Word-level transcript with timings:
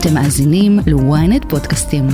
אתם 0.00 0.14
מאזינים 0.14 0.78
ל-ynet 0.86 1.48
פודקאסטים. 1.48 2.06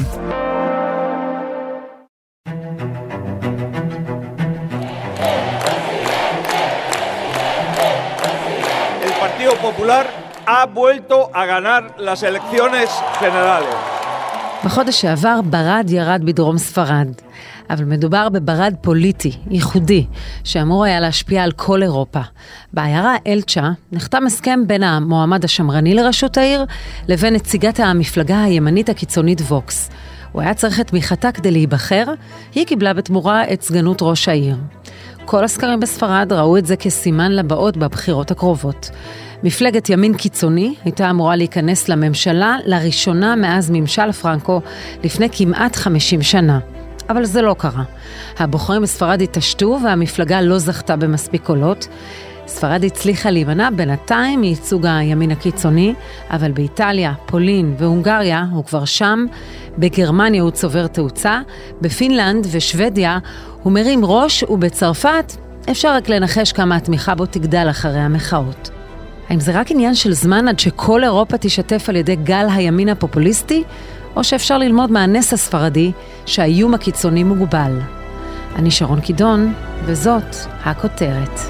el 9.06 9.12
Partido 9.24 9.52
Popular 9.66 10.06
ha 10.46 10.66
vuelto 10.66 11.30
a 11.34 11.44
ganar 11.46 11.82
las 11.98 12.22
elecciones 12.22 12.88
generales. 13.20 13.76
בחודש 14.64 15.00
שעבר 15.00 15.40
ברד 15.44 15.86
ירד 15.88 16.20
בדרום 16.24 16.58
ספרד, 16.58 17.08
אבל 17.70 17.84
מדובר 17.84 18.28
בברד 18.28 18.74
פוליטי, 18.80 19.32
ייחודי, 19.50 20.06
שאמור 20.44 20.84
היה 20.84 21.00
להשפיע 21.00 21.42
על 21.42 21.52
כל 21.52 21.82
אירופה. 21.82 22.20
בעיירה 22.72 23.14
אלצ'ה 23.26 23.70
נחתם 23.92 24.26
הסכם 24.26 24.60
בין 24.66 24.82
המועמד 24.82 25.44
השמרני 25.44 25.94
לראשות 25.94 26.36
העיר 26.36 26.64
לבין 27.08 27.34
נציגת 27.34 27.80
המפלגה 27.80 28.42
הימנית 28.42 28.88
הקיצונית 28.88 29.40
ווקס. 29.40 29.90
הוא 30.32 30.42
היה 30.42 30.54
צריך 30.54 30.80
את 30.80 30.86
תמיכתה 30.86 31.32
כדי 31.32 31.50
להיבחר, 31.50 32.04
היא 32.54 32.66
קיבלה 32.66 32.92
בתמורה 32.92 33.52
את 33.52 33.62
סגנות 33.62 33.98
ראש 34.02 34.28
העיר. 34.28 34.56
כל 35.24 35.44
הסקרים 35.44 35.80
בספרד 35.80 36.32
ראו 36.32 36.56
את 36.56 36.66
זה 36.66 36.76
כסימן 36.76 37.32
לבאות 37.32 37.76
בבחירות 37.76 38.30
הקרובות. 38.30 38.90
מפלגת 39.42 39.90
ימין 39.90 40.14
קיצוני 40.14 40.74
הייתה 40.84 41.10
אמורה 41.10 41.36
להיכנס 41.36 41.88
לממשלה 41.88 42.56
לראשונה 42.66 43.36
מאז 43.36 43.70
ממשל 43.70 44.12
פרנקו 44.12 44.60
לפני 45.04 45.28
כמעט 45.32 45.76
50 45.76 46.22
שנה. 46.22 46.58
אבל 47.10 47.24
זה 47.24 47.42
לא 47.42 47.54
קרה. 47.58 47.82
הבוחרים 48.38 48.82
בספרד 48.82 49.22
התעשתו 49.22 49.78
והמפלגה 49.84 50.40
לא 50.40 50.58
זכתה 50.58 50.96
במספיק 50.96 51.42
קולות. 51.42 51.88
ספרד 52.46 52.84
הצליחה 52.84 53.30
להימנע 53.30 53.70
בינתיים 53.70 54.40
מייצוג 54.40 54.86
הימין 54.86 55.30
הקיצוני, 55.30 55.94
אבל 56.30 56.52
באיטליה, 56.52 57.12
פולין 57.26 57.74
והונגריה 57.78 58.44
הוא 58.52 58.64
כבר 58.64 58.84
שם, 58.84 59.26
בגרמניה 59.78 60.42
הוא 60.42 60.50
צובר 60.50 60.86
תאוצה, 60.86 61.40
בפינלנד 61.80 62.46
ושוודיה 62.50 63.18
הוא 63.62 63.72
מרים 63.72 64.04
ראש, 64.04 64.44
ובצרפת 64.48 65.32
אפשר 65.70 65.94
רק 65.94 66.08
לנחש 66.08 66.52
כמה 66.52 66.76
התמיכה 66.76 67.14
בו 67.14 67.26
תגדל 67.26 67.66
אחרי 67.70 68.00
המחאות. 68.00 68.70
האם 69.28 69.40
זה 69.40 69.60
רק 69.60 69.70
עניין 69.70 69.94
של 69.94 70.12
זמן 70.12 70.48
עד 70.48 70.58
שכל 70.58 71.04
אירופה 71.04 71.38
תשתף 71.38 71.88
על 71.88 71.96
ידי 71.96 72.16
גל 72.16 72.46
הימין 72.54 72.88
הפופוליסטי, 72.88 73.62
או 74.16 74.24
שאפשר 74.24 74.58
ללמוד 74.58 74.90
מהנס 74.90 75.32
הספרדי 75.32 75.92
שהאיום 76.26 76.74
הקיצוני 76.74 77.24
מוגבל? 77.24 77.78
אני 78.56 78.70
שרון 78.70 79.00
קידון, 79.00 79.54
וזאת 79.84 80.36
הכותרת. 80.64 81.40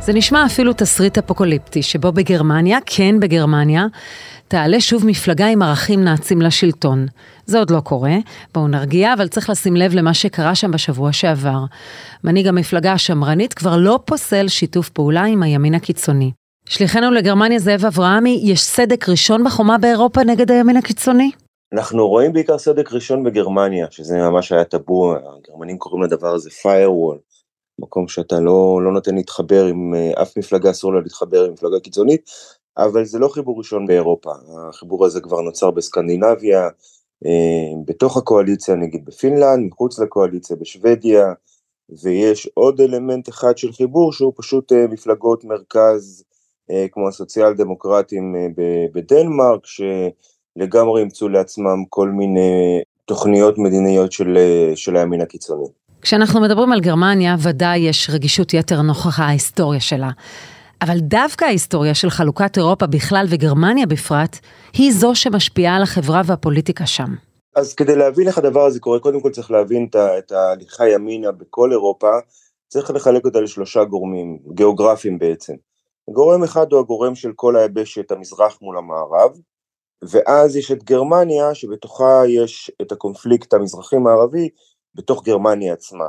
זה 0.00 0.12
נשמע 0.12 0.46
אפילו 0.46 0.72
תסריט 0.72 1.18
אפוקוליפטי, 1.18 1.82
שבו 1.82 2.12
בגרמניה, 2.12 2.78
כן 2.86 3.20
בגרמניה, 3.20 3.86
תעלה 4.48 4.80
שוב 4.80 5.06
מפלגה 5.06 5.46
עם 5.46 5.62
ערכים 5.62 6.04
נאצים 6.04 6.42
לשלטון. 6.42 7.06
זה 7.46 7.58
עוד 7.58 7.70
לא 7.70 7.80
קורה, 7.80 8.16
בואו 8.54 8.68
נרגיע, 8.68 9.14
אבל 9.14 9.28
צריך 9.28 9.50
לשים 9.50 9.76
לב 9.76 9.94
למה 9.94 10.14
שקרה 10.14 10.54
שם 10.54 10.70
בשבוע 10.70 11.12
שעבר. 11.12 11.64
מנהיג 12.24 12.46
המפלגה 12.46 12.92
השמרנית 12.92 13.54
כבר 13.54 13.76
לא 13.76 13.98
פוסל 14.04 14.48
שיתוף 14.48 14.88
פעולה 14.88 15.24
עם 15.24 15.42
הימין 15.42 15.74
הקיצוני. 15.74 16.32
שליחנו 16.68 17.10
לגרמניה 17.10 17.58
זאב 17.58 17.84
אברהמי, 17.84 18.40
יש 18.44 18.64
סדק 18.64 19.08
ראשון 19.08 19.44
בחומה 19.44 19.78
באירופה 19.78 20.20
נגד 20.24 20.50
הימין 20.50 20.76
הקיצוני? 20.76 21.30
אנחנו 21.72 22.08
רואים 22.08 22.32
בעיקר 22.32 22.58
סדק 22.58 22.92
ראשון 22.92 23.24
בגרמניה, 23.24 23.86
שזה 23.90 24.18
ממש 24.18 24.52
היה 24.52 24.64
טאבו, 24.64 25.14
הגרמנים 25.14 25.78
קוראים 25.78 26.02
לדבר 26.02 26.34
הזה 26.34 26.50
firewall, 26.50 27.18
מקום 27.78 28.08
שאתה 28.08 28.40
לא, 28.40 28.80
לא 28.84 28.92
נותן 28.92 29.14
להתחבר 29.14 29.64
עם 29.64 29.94
אף 30.22 30.38
מפלגה, 30.38 30.70
אסור 30.70 30.94
לה 30.94 31.00
להתחבר 31.00 31.44
עם 31.44 31.52
מפלגה 31.52 31.80
קיצונית, 31.80 32.30
אבל 32.78 33.04
זה 33.04 33.18
לא 33.18 33.28
חיבור 33.28 33.58
ראשון 33.58 33.86
באירופה, 33.86 34.32
החיבור 34.68 35.06
הזה 35.06 35.20
כבר 35.20 35.40
נוצר 35.40 35.70
בסקנדינביה, 35.70 36.68
בתוך 37.84 38.16
הקואליציה 38.16 38.74
נגיד 38.74 39.04
בפינלנד, 39.04 39.66
מחוץ 39.70 39.98
לקואליציה 39.98 40.56
בשוודיה, 40.56 41.32
ויש 42.02 42.48
עוד 42.54 42.80
אלמנט 42.80 43.28
אחד 43.28 43.58
של 43.58 43.72
חיבור 43.72 44.12
שהוא 44.12 44.32
פשוט 44.36 44.72
מפלגות 44.72 45.44
מרכז 45.44 46.24
כמו 46.92 47.08
הסוציאל 47.08 47.52
דמוקרטים 47.52 48.34
בדנמרק, 48.94 49.60
שלגמרי 49.66 51.00
אימצו 51.00 51.28
לעצמם 51.28 51.84
כל 51.88 52.08
מיני 52.08 52.80
תוכניות 53.04 53.58
מדיניות 53.58 54.12
של, 54.12 54.38
של 54.74 54.96
הימין 54.96 55.20
הקיצוני. 55.20 55.66
כשאנחנו 56.02 56.40
מדברים 56.40 56.72
על 56.72 56.80
גרמניה, 56.80 57.36
ודאי 57.42 57.78
יש 57.78 58.10
רגישות 58.10 58.54
יתר 58.54 58.82
נוכח 58.82 59.20
ההיסטוריה 59.20 59.80
שלה. 59.80 60.10
אבל 60.82 60.98
דווקא 60.98 61.44
ההיסטוריה 61.44 61.94
של 61.94 62.10
חלוקת 62.10 62.56
אירופה 62.56 62.86
בכלל 62.86 63.26
וגרמניה 63.28 63.86
בפרט, 63.86 64.38
היא 64.72 64.92
זו 64.92 65.14
שמשפיעה 65.14 65.76
על 65.76 65.82
החברה 65.82 66.22
והפוליטיקה 66.26 66.86
שם. 66.86 67.14
אז 67.56 67.74
כדי 67.74 67.96
להבין 67.96 68.26
איך 68.26 68.38
הדבר 68.38 68.64
הזה 68.64 68.80
קורה, 68.80 68.98
קודם 68.98 69.20
כל 69.20 69.30
צריך 69.30 69.50
להבין 69.50 69.88
את 69.94 70.32
ההליכה 70.32 70.88
ימינה 70.88 71.32
בכל 71.32 71.72
אירופה, 71.72 72.10
צריך 72.68 72.90
לחלק 72.90 73.24
אותה 73.24 73.40
לשלושה 73.40 73.84
גורמים, 73.84 74.38
גיאוגרפיים 74.54 75.18
בעצם. 75.18 75.54
גורם 76.10 76.44
אחד 76.44 76.72
הוא 76.72 76.80
הגורם 76.80 77.14
של 77.14 77.32
כל 77.36 77.56
היבשת 77.56 78.10
המזרח 78.12 78.58
מול 78.62 78.78
המערב, 78.78 79.38
ואז 80.10 80.56
יש 80.56 80.72
את 80.72 80.84
גרמניה 80.84 81.54
שבתוכה 81.54 82.22
יש 82.28 82.70
את 82.82 82.92
הקונפליקט 82.92 83.54
המזרחי-מערבי 83.54 84.48
בתוך 84.94 85.24
גרמניה 85.24 85.72
עצמה. 85.72 86.04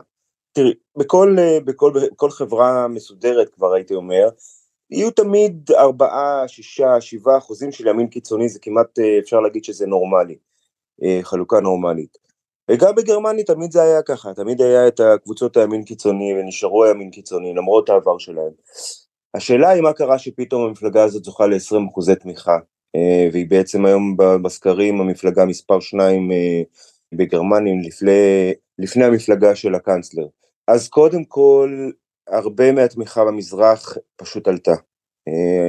תראי, 0.51 0.73
בכל, 0.97 1.35
בכל, 1.65 1.91
בכל 2.11 2.29
חברה 2.29 2.87
מסודרת 2.87 3.49
כבר 3.49 3.73
הייתי 3.73 3.95
אומר, 3.95 4.29
יהיו 4.91 5.11
תמיד 5.11 5.71
ארבעה, 5.71 6.47
שישה, 6.47 7.01
שבעה 7.01 7.37
אחוזים 7.37 7.71
של 7.71 7.87
ימין 7.87 8.07
קיצוני, 8.07 8.49
זה 8.49 8.59
כמעט 8.59 8.99
אפשר 9.19 9.39
להגיד 9.39 9.63
שזה 9.63 9.85
נורמלי, 9.87 10.37
חלוקה 11.21 11.59
נורמלית. 11.59 12.17
וגם 12.71 12.95
בגרמניה 12.95 13.43
תמיד 13.43 13.71
זה 13.71 13.81
היה 13.81 14.01
ככה, 14.01 14.33
תמיד 14.33 14.61
היה 14.61 14.87
את 14.87 14.99
הקבוצות 14.99 15.57
הימין 15.57 15.83
קיצוני 15.83 16.33
ונשארו 16.39 16.83
הימין 16.83 17.11
קיצוני 17.11 17.53
למרות 17.53 17.89
העבר 17.89 18.17
שלהם. 18.17 18.51
השאלה 19.35 19.69
היא 19.69 19.81
מה 19.81 19.93
קרה 19.93 20.17
שפתאום 20.19 20.63
המפלגה 20.63 21.03
הזאת 21.03 21.23
זוכה 21.23 21.47
ל-20 21.47 21.89
אחוזי 21.91 22.15
תמיכה, 22.15 22.57
והיא 23.31 23.49
בעצם 23.49 23.85
היום 23.85 24.17
בסקרים 24.17 25.01
המפלגה 25.01 25.45
מספר 25.45 25.79
שניים 25.79 26.31
בגרמניה 27.13 27.73
לפני, 27.87 28.53
לפני 28.79 29.05
המפלגה 29.05 29.55
של 29.55 29.75
הקאנצלר. 29.75 30.27
אז 30.67 30.87
קודם 30.87 31.23
כל, 31.23 31.89
הרבה 32.29 32.71
מהתמיכה 32.71 33.25
במזרח 33.25 33.97
פשוט 34.15 34.47
עלתה. 34.47 34.75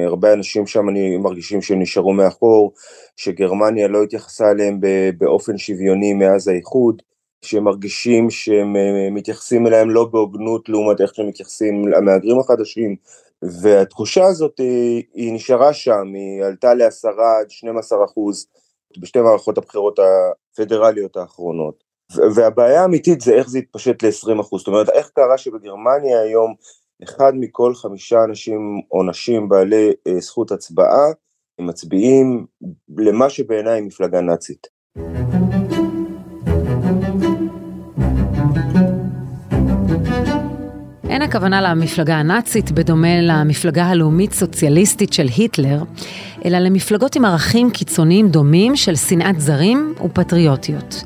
הרבה 0.05 0.33
אנשים 0.33 0.67
שם 0.67 0.89
אני 0.89 1.17
מרגישים 1.17 1.61
שהם 1.61 1.81
נשארו 1.81 2.13
מאחור, 2.13 2.73
שגרמניה 3.15 3.87
לא 3.87 4.03
התייחסה 4.03 4.51
אליהם 4.51 4.79
באופן 5.17 5.57
שוויוני 5.57 6.13
מאז 6.13 6.47
האיחוד, 6.47 7.01
שהם 7.41 7.63
מרגישים 7.63 8.29
שהם 8.29 8.73
מתייחסים 9.11 9.67
אליהם 9.67 9.89
לא 9.89 10.05
בהוגנות 10.05 10.69
לעומת 10.69 11.01
איך 11.01 11.15
שהם 11.15 11.27
מתייחסים 11.27 11.87
למהגרים 11.87 12.39
החדשים, 12.39 12.95
והתחושה 13.41 14.25
הזאת 14.25 14.59
היא, 14.59 15.03
היא 15.13 15.33
נשארה 15.33 15.73
שם, 15.73 16.13
היא 16.13 16.43
עלתה 16.43 16.73
לעשרה 16.73 17.39
עד 17.39 17.49
12 17.49 18.05
אחוז 18.05 18.47
בשתי 18.99 19.21
מערכות 19.21 19.57
הבחירות 19.57 19.99
הפדרליות 19.99 21.17
האחרונות. 21.17 21.83
והבעיה 22.35 22.81
האמיתית 22.81 23.21
זה 23.21 23.33
איך 23.33 23.49
זה 23.49 23.57
התפשט 23.57 24.03
ל-20 24.03 24.41
אחוז, 24.41 24.61
זאת 24.61 24.67
אומרת 24.67 24.89
איך 24.89 25.09
קרה 25.09 25.37
שבגרמניה 25.37 26.21
היום 26.21 26.53
אחד 27.03 27.33
מכל 27.35 27.73
חמישה 27.75 28.23
אנשים 28.23 28.81
או 28.91 29.03
נשים 29.03 29.49
בעלי 29.49 29.91
זכות 30.19 30.51
הצבעה 30.51 31.07
הם 31.59 31.67
מצביעים 31.67 32.45
למה 32.97 33.29
שבעיניי 33.29 33.81
מפלגה 33.81 34.21
נאצית. 34.21 34.67
אין 41.17 41.29
הכוונה 41.29 41.61
למפלגה 41.61 42.15
הנאצית 42.15 42.71
בדומה 42.71 43.21
למפלגה 43.21 43.83
הלאומית 43.83 44.33
סוציאליסטית 44.33 45.13
של 45.13 45.25
היטלר, 45.37 45.79
אלא 46.45 46.57
למפלגות 46.57 47.15
עם 47.15 47.25
ערכים 47.25 47.71
קיצוניים 47.71 48.29
דומים 48.29 48.75
של 48.75 48.95
שנאת 48.95 49.39
זרים 49.39 49.93
ופטריוטיות. 50.05 51.03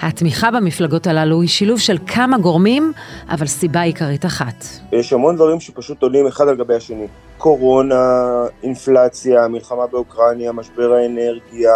התמיכה 0.00 0.50
במפלגות 0.50 1.06
הללו 1.06 1.40
היא 1.40 1.48
שילוב 1.48 1.78
של 1.78 1.98
כמה 2.06 2.38
גורמים, 2.38 2.92
אבל 3.28 3.46
סיבה 3.46 3.82
עיקרית 3.82 4.26
אחת. 4.26 4.64
יש 4.92 5.12
המון 5.12 5.36
דברים 5.36 5.60
שפשוט 5.60 6.02
עולים 6.02 6.26
אחד 6.26 6.48
על 6.48 6.56
גבי 6.56 6.74
השני. 6.74 7.06
קורונה, 7.38 8.22
אינפלציה, 8.62 9.44
המלחמה 9.44 9.86
באוקראינה, 9.86 10.52
משבר 10.52 10.92
האנרגיה, 10.92 11.72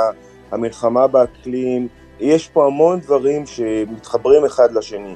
המלחמה 0.53 1.07
באקלים, 1.07 1.89
יש 2.21 2.49
פה 2.49 2.67
המון 2.67 3.01
דברים 3.01 3.47
שמתחברים 3.47 4.45
אחד 4.45 4.73
לשני. 4.73 5.15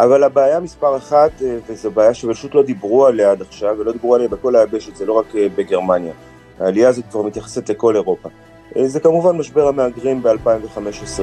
אבל 0.00 0.24
הבעיה 0.24 0.60
מספר 0.60 0.96
אחת, 0.96 1.30
וזו 1.66 1.90
בעיה 1.90 2.14
שפשוט 2.14 2.54
לא 2.54 2.62
דיברו 2.62 3.06
עליה 3.06 3.30
עד 3.30 3.40
עכשיו, 3.42 3.76
ולא 3.78 3.92
דיברו 3.92 4.14
עליה 4.14 4.28
בכל 4.28 4.56
היבשת, 4.56 4.96
זה 4.96 5.06
לא 5.06 5.12
רק 5.12 5.26
בגרמניה. 5.56 6.12
העלייה 6.60 6.88
הזאת 6.88 7.04
כבר 7.10 7.22
מתייחסת 7.22 7.68
לכל 7.68 7.96
אירופה. 7.96 8.28
זה 8.84 9.00
כמובן 9.00 9.36
משבר 9.36 9.68
המהגרים 9.68 10.22
ב-2015. 10.22 11.20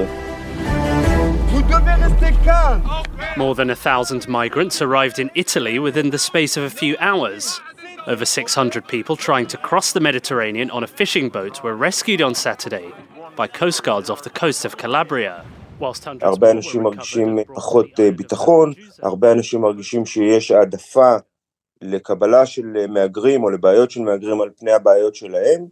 More 3.36 3.54
than 3.54 3.70
a 3.70 3.76
thousand 3.76 4.28
migrants 4.28 4.82
arrived 4.82 5.18
in 5.18 5.30
Italy 5.34 5.78
within 5.78 6.10
the 6.10 6.18
space 6.18 6.56
of 6.56 6.64
a 6.64 6.70
few 6.70 6.96
hours. 6.98 7.60
Over 8.06 8.24
600 8.24 8.88
people 8.88 9.16
trying 9.16 9.46
to 9.46 9.56
cross 9.56 9.92
the 9.92 10.00
Mediterranean 10.00 10.70
on 10.70 10.82
a 10.82 10.86
fishing 10.86 11.28
boat 11.28 11.62
were 11.62 11.76
rescued 11.76 12.22
on 12.22 12.34
Saturday 12.34 12.88
by 13.36 13.46
coast 13.46 13.82
guards 13.82 14.08
off 14.10 14.22
the 14.22 14.30
coast 14.30 14.64
of 14.64 14.76
Calabria. 14.76 15.44
הרבה 16.21 16.51
אנשים 16.51 16.83
מרגישים 16.83 17.37
פחות 17.55 17.87
ביטחון, 18.17 18.73
הרבה 19.01 19.31
אנשים 19.31 19.61
מרגישים 19.61 20.05
שיש 20.05 20.51
העדפה 20.51 21.15
לקבלה 21.81 22.45
של 22.45 22.87
מהגרים 22.89 23.43
או 23.43 23.49
לבעיות 23.49 23.91
של 23.91 24.01
מהגרים 24.01 24.41
על 24.41 24.49
פני 24.57 24.71
הבעיות 24.71 25.15
שלהם, 25.15 25.65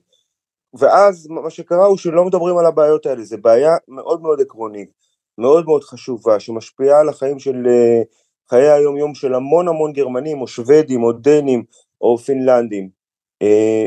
ואז 0.73 1.27
מה 1.27 1.49
שקרה 1.49 1.85
הוא 1.85 1.97
שלא 1.97 2.25
מדברים 2.25 2.57
על 2.57 2.65
הבעיות 2.65 3.05
האלה, 3.05 3.23
זו 3.23 3.37
בעיה 3.41 3.71
מאוד 3.87 4.21
מאוד 4.21 4.41
עקרונית, 4.41 4.91
מאוד 5.37 5.65
מאוד 5.65 5.83
חשובה, 5.83 6.39
שמשפיעה 6.39 6.99
על 6.99 7.09
החיים 7.09 7.39
של 7.39 7.55
חיי 8.49 8.71
היום 8.71 8.97
יום 8.97 9.15
של 9.15 9.33
המון 9.33 9.67
המון 9.67 9.93
גרמנים 9.93 10.41
או 10.41 10.47
שוודים 10.47 11.03
או 11.03 11.11
דנים 11.11 11.63
או 12.01 12.17
פינלנדים, 12.17 12.89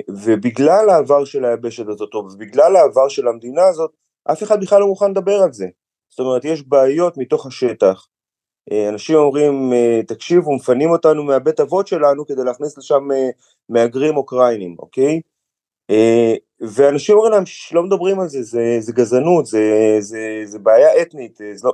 ובגלל 0.09 0.91
העבר 0.91 1.25
של 1.25 1.45
היבשת 1.45 1.89
הזאת, 1.89 2.15
ובגלל 2.15 2.77
העבר 2.77 3.09
של 3.09 3.29
המדינה 3.29 3.67
הזאת, 3.67 3.91
אף 4.33 4.43
אחד 4.43 4.61
בכלל 4.61 4.81
לא 4.81 4.87
מוכן 4.87 5.11
לדבר 5.11 5.43
על 5.43 5.53
זה. 5.53 5.67
זאת 6.17 6.21
אומרת, 6.21 6.45
יש 6.45 6.63
בעיות 6.69 7.17
מתוך 7.17 7.47
השטח. 7.47 8.07
אנשים 8.89 9.17
אומרים, 9.17 9.73
תקשיבו, 10.07 10.57
מפנים 10.57 10.91
אותנו 10.91 11.25
מהבית 11.25 11.61
אבות 11.61 11.87
שלנו 11.87 12.27
כדי 12.27 12.45
להכניס 12.45 12.79
לשם 12.79 13.09
מהגרים 13.69 14.17
אוקראינים, 14.17 14.77
אוקיי? 14.79 15.21
ואנשים 16.61 17.17
אומרים 17.17 17.33
להם, 17.33 17.45
לא 17.73 17.83
מדברים 17.83 18.21
על 18.21 18.29
זה, 18.29 18.43
זה, 18.43 18.77
זה 18.81 18.93
גזענות, 18.93 19.47
זה, 19.47 19.97
זה, 20.01 20.41
זה 20.45 20.59
בעיה 20.59 21.03
אתנית, 21.03 21.37
זה 21.55 21.69
לא... 21.69 21.73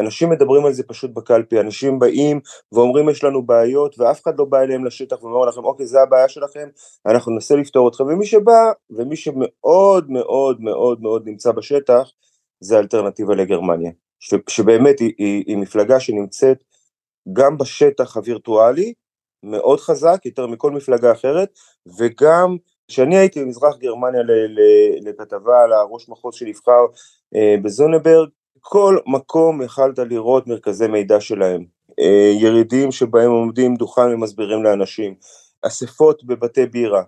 אנשים 0.00 0.30
מדברים 0.30 0.66
על 0.66 0.72
זה 0.72 0.82
פשוט 0.82 1.10
בקלפי, 1.10 1.60
אנשים 1.60 1.98
באים 1.98 2.40
ואומרים 2.72 3.08
יש 3.08 3.24
לנו 3.24 3.42
בעיות 3.46 3.98
ואף 3.98 4.22
אחד 4.22 4.38
לא 4.38 4.44
בא 4.44 4.60
אליהם 4.60 4.84
לשטח 4.84 5.22
ואומר 5.22 5.46
לכם 5.46 5.64
אוקיי 5.64 5.86
זה 5.86 6.02
הבעיה 6.02 6.28
שלכם, 6.28 6.68
אנחנו 7.06 7.32
ננסה 7.32 7.56
לפתור 7.56 7.88
אתכם 7.88 8.04
ומי 8.04 8.26
שבא 8.26 8.72
ומי 8.90 9.16
שמאוד 9.16 10.10
מאוד 10.10 10.60
מאוד 10.60 11.02
מאוד 11.02 11.22
נמצא 11.26 11.52
בשטח 11.52 12.10
זה 12.60 12.76
האלטרנטיבה 12.76 13.34
לגרמניה, 13.34 13.90
ש, 14.20 14.34
שבאמת 14.48 15.00
היא, 15.00 15.12
היא, 15.18 15.44
היא 15.46 15.56
מפלגה 15.56 16.00
שנמצאת 16.00 16.64
גם 17.32 17.58
בשטח 17.58 18.16
הווירטואלי 18.16 18.92
מאוד 19.42 19.80
חזק 19.80 20.20
יותר 20.24 20.46
מכל 20.46 20.70
מפלגה 20.70 21.12
אחרת 21.12 21.48
וגם 21.98 22.56
כשאני 22.88 23.18
הייתי 23.18 23.40
במזרח 23.40 23.76
גרמניה 23.78 24.20
לכתבה 25.00 25.62
על 25.62 25.72
הראש 25.72 26.08
מחוז 26.08 26.34
שנבחר 26.34 26.86
אה, 27.34 27.54
בזונברג 27.62 28.28
כל 28.60 28.98
מקום 29.06 29.62
יכלת 29.62 29.98
לראות 29.98 30.46
מרכזי 30.46 30.86
מידע 30.86 31.20
שלהם, 31.20 31.64
ירידים 32.40 32.92
שבהם 32.92 33.30
עומדים 33.30 33.76
דוכן 33.76 34.14
ומסבירים 34.14 34.64
לאנשים, 34.64 35.14
אספות 35.62 36.24
בבתי 36.24 36.66
בירה, 36.66 37.02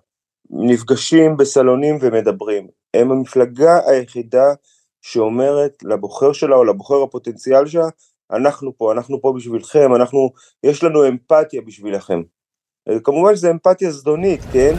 נפגשים 0.49 1.37
בסלונים 1.37 1.97
ומדברים, 2.01 2.67
הם 2.93 3.11
המפלגה 3.11 3.79
היחידה 3.85 4.53
שאומרת 5.01 5.83
לבוחר 5.83 6.33
שלה 6.33 6.55
או 6.55 6.63
לבוחר 6.63 7.03
הפוטנציאל 7.03 7.67
שלה, 7.67 7.87
אנחנו 8.31 8.77
פה, 8.77 8.91
אנחנו 8.91 9.21
פה 9.21 9.33
בשבילכם, 9.35 9.95
אנחנו, 9.95 10.29
יש 10.63 10.83
לנו 10.83 11.07
אמפתיה 11.07 11.61
בשבילכם. 11.61 12.21
כמובן 13.03 13.35
שזו 13.35 13.51
אמפתיה 13.51 13.91
זדונית, 13.91 14.41
כן? 14.51 14.75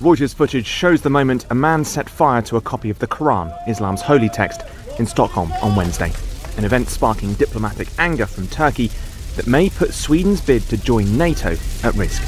Reuters 0.00 0.34
footage 0.34 0.68
shows 0.82 1.00
the 1.02 1.14
moment 1.18 1.46
a 1.50 1.54
man 1.54 1.84
set 1.84 2.08
fire 2.20 2.42
to 2.48 2.56
a 2.56 2.60
copy 2.72 2.90
of 2.90 2.98
the 2.98 3.06
Quran, 3.16 3.46
Islam's 3.66 4.02
holy 4.02 4.28
text, 4.28 4.60
in 5.00 5.06
Stockholm 5.06 5.50
on 5.64 5.70
Wednesday, 5.78 6.12
an 6.58 6.64
event 6.70 6.86
sparking 6.96 7.30
diplomatic 7.44 7.88
anger 7.98 8.26
from 8.26 8.44
Turkey 8.62 8.88
that 9.36 9.46
may 9.46 9.66
put 9.80 9.90
Sweden's 10.04 10.42
bid 10.48 10.62
to 10.72 10.76
join 10.90 11.06
NATO 11.24 11.50
at 11.86 11.94
risk. 11.94 12.22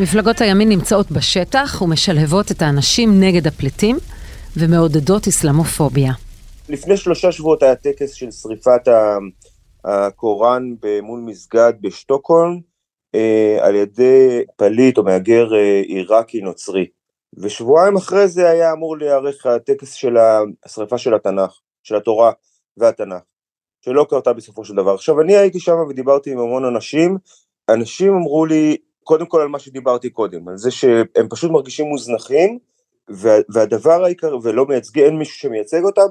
מפלגות 0.00 0.40
הימין 0.40 0.68
נמצאות 0.68 1.10
בשטח 1.10 1.82
ומשלהבות 1.82 2.50
את 2.50 2.62
האנשים 2.62 3.20
נגד 3.20 3.46
הפליטים 3.46 3.98
ומעודדות 4.58 5.26
אסלאמופוביה. 5.26 6.12
לפני 6.68 6.96
שלושה 6.96 7.32
שבועות 7.32 7.62
היה 7.62 7.74
טקס 7.74 8.12
של 8.12 8.30
שריפת 8.30 8.88
הקוראן 9.84 10.74
מול 11.02 11.20
מסגד 11.20 11.72
בשטוקהולם 11.80 12.60
אה, 13.14 13.58
על 13.60 13.74
ידי 13.74 14.42
פליט 14.56 14.98
או 14.98 15.02
מהגר 15.02 15.54
אה, 15.54 15.80
עיראקי 15.80 16.40
נוצרי. 16.40 16.86
ושבועיים 17.38 17.96
אחרי 17.96 18.28
זה 18.28 18.50
היה 18.50 18.72
אמור 18.72 18.98
להיערך 18.98 19.46
הטקס 19.46 19.92
של 19.92 20.16
השריפה 20.64 20.98
של 20.98 21.14
התנ"ך. 21.14 21.60
של 21.86 21.96
התורה 21.96 22.32
והתנ"ך, 22.76 23.22
שלא 23.80 24.06
קרתה 24.10 24.32
בסופו 24.32 24.64
של 24.64 24.74
דבר. 24.74 24.94
עכשיו 24.94 25.20
אני 25.20 25.36
הייתי 25.36 25.60
שם 25.60 25.76
ודיברתי 25.88 26.32
עם 26.32 26.38
המון 26.38 26.64
אנשים, 26.64 27.18
אנשים 27.68 28.14
אמרו 28.14 28.46
לי, 28.46 28.76
קודם 29.04 29.26
כל 29.26 29.40
על 29.40 29.48
מה 29.48 29.58
שדיברתי 29.58 30.10
קודם, 30.10 30.48
על 30.48 30.56
זה 30.56 30.70
שהם 30.70 31.28
פשוט 31.30 31.50
מרגישים 31.50 31.86
מוזנחים, 31.86 32.58
וה, 33.10 33.36
והדבר 33.48 34.04
העיקר, 34.04 34.36
ולא 34.42 34.66
מייצגי, 34.66 35.04
אין 35.04 35.18
מישהו 35.18 35.38
שמייצג 35.38 35.84
אותם, 35.84 36.06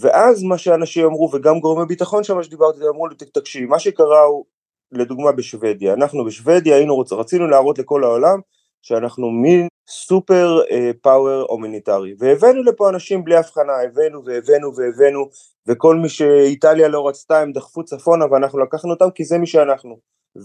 ואז 0.00 0.42
מה 0.42 0.58
שאנשים 0.58 1.04
אמרו, 1.06 1.30
וגם 1.32 1.60
גורמי 1.60 1.86
ביטחון 1.86 2.24
שם 2.24 2.42
שדיברתי, 2.42 2.78
אמרו 2.88 3.08
לי, 3.08 3.16
תקשיב, 3.16 3.68
מה 3.70 3.78
שקרה 3.78 4.22
הוא, 4.22 4.44
לדוגמה 4.92 5.32
בשוודיה, 5.32 5.94
אנחנו 5.94 6.24
בשוודיה 6.24 6.76
היינו 6.76 6.94
רוצ, 6.94 7.12
רצינו 7.12 7.46
להראות 7.46 7.78
לכל 7.78 8.04
העולם 8.04 8.40
שאנחנו 8.82 9.30
מין 9.30 9.68
סופר 9.88 10.58
אה, 10.70 10.90
פאוור 11.02 11.46
הומניטרי, 11.48 12.14
והבאנו 12.18 12.62
לפה 12.62 12.88
אנשים 12.88 13.24
בלי 13.24 13.36
הבחנה, 13.36 13.72
הבאנו 13.84 14.24
והבאנו 14.24 14.76
והבאנו, 14.76 15.28
וכל 15.68 15.96
מי 15.96 16.08
שאיטליה 16.08 16.88
לא 16.88 17.08
רצתה 17.08 17.40
הם 17.40 17.52
דחפו 17.52 17.84
צפונה 17.84 18.24
ואנחנו 18.30 18.58
לקחנו 18.58 18.90
אותם 18.90 19.10
כי 19.10 19.24
זה 19.24 19.38
מי 19.38 19.46
שאנחנו. 19.46 19.98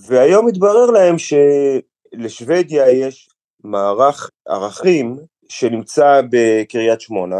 והיום 0.07 0.47
התברר 0.47 0.85
להם 0.85 1.15
שלשוודיה 1.17 2.91
יש 2.91 3.29
מערך 3.63 4.29
ערכים 4.47 5.17
שנמצא 5.51 6.21
בקריית 6.29 7.01
שמונה, 7.01 7.39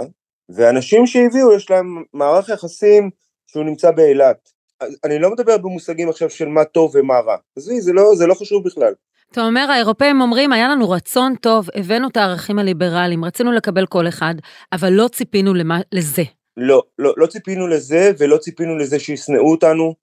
ואנשים 0.50 1.08
שהביאו 1.08 1.54
יש 1.54 1.72
להם 1.72 2.04
מערך 2.14 2.50
יחסים 2.50 3.10
שהוא 3.48 3.64
נמצא 3.64 3.92
באילת. 3.92 4.50
אני 5.04 5.20
לא 5.20 5.32
מדבר 5.32 5.58
במושגים 5.58 6.10
עכשיו 6.10 6.30
של 6.30 6.48
מה 6.48 6.66
טוב 6.66 6.96
ומה 6.96 7.20
רע, 7.20 7.36
עזבי, 7.58 7.82
זה 7.82 7.94
לא, 7.94 8.16
זה 8.16 8.28
לא 8.28 8.34
חשוב 8.34 8.66
בכלל. 8.66 8.94
אתה 9.32 9.42
אומר, 9.42 9.72
האירופאים 9.72 10.22
אומרים, 10.22 10.54
היה 10.54 10.68
לנו 10.68 10.90
רצון 10.90 11.36
טוב, 11.36 11.68
הבאנו 11.76 12.08
את 12.08 12.18
הערכים 12.18 12.60
הליברליים, 12.60 13.26
רצינו 13.26 13.52
לקבל 13.52 13.86
כל 13.86 14.08
אחד, 14.08 14.36
אבל 14.74 14.90
לא 14.90 15.08
ציפינו 15.08 15.54
למה, 15.54 15.80
לזה. 15.92 16.24
לא, 16.58 16.84
לא, 17.00 17.14
לא 17.18 17.28
ציפינו 17.28 17.68
לזה, 17.68 18.12
ולא 18.18 18.38
ציפינו 18.38 18.78
לזה 18.78 19.00
שישנאו 19.00 19.52
אותנו, 19.52 19.96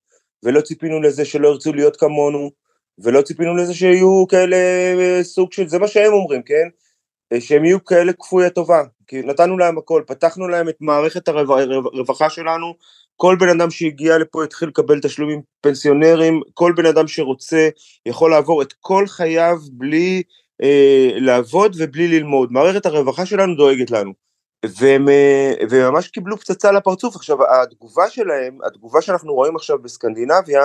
ולא 0.43 0.61
ציפינו 0.61 1.02
לזה 1.02 1.25
שלא 1.25 1.49
ירצו 1.49 1.72
להיות 1.72 1.96
כמונו, 1.96 2.50
ולא 2.99 3.22
ציפינו 3.22 3.56
לזה 3.56 3.75
שיהיו 3.75 4.25
כאלה 4.28 4.56
אה, 4.99 5.20
סוג 5.22 5.52
של, 5.52 5.69
זה 5.69 5.78
מה 5.78 5.88
שהם 5.88 6.12
אומרים, 6.12 6.43
כן? 6.43 6.69
שהם 7.40 7.64
יהיו 7.64 7.85
כאלה 7.85 8.12
כפוי 8.12 8.47
הטובה, 8.47 8.82
כי 9.06 9.23
נתנו 9.23 9.58
להם 9.58 9.78
הכל, 9.78 10.02
פתחנו 10.06 10.49
להם 10.49 10.68
את 10.68 10.76
מערכת 10.80 11.28
הרווחה 11.28 12.30
שלנו, 12.30 12.75
כל 13.16 13.37
בן 13.40 13.49
אדם 13.49 13.70
שהגיע 13.70 14.18
לפה 14.18 14.44
התחיל 14.44 14.68
לקבל 14.68 15.00
תשלומים 15.00 15.42
פנסיונרים, 15.61 16.40
כל 16.54 16.73
בן 16.76 16.87
אדם 16.87 17.08
שרוצה 17.08 17.68
יכול 18.06 18.30
לעבור 18.30 18.62
את 18.62 18.73
כל 18.80 19.06
חייו 19.06 19.56
בלי 19.73 20.23
אה, 20.62 21.11
לעבוד 21.14 21.76
ובלי 21.78 22.08
ללמוד. 22.08 22.52
מערכת 22.52 22.87
הרווחה 22.87 23.26
שלנו 23.26 23.54
דואגת 23.56 23.90
לנו. 23.90 24.12
והם, 24.66 25.08
אה, 25.08 25.52
וממש 25.70 26.08
קיבלו 26.08 26.37
פצצה 26.37 26.73
לפרצוף. 26.73 27.16
עכשיו, 27.16 27.38
התגובה 27.62 28.11
שלהם, 28.11 28.58
התגובה 28.66 29.02
שאנחנו 29.02 29.35
רואים 29.35 29.56
עכשיו 29.56 29.78
בסקנדינביה, 29.78 30.62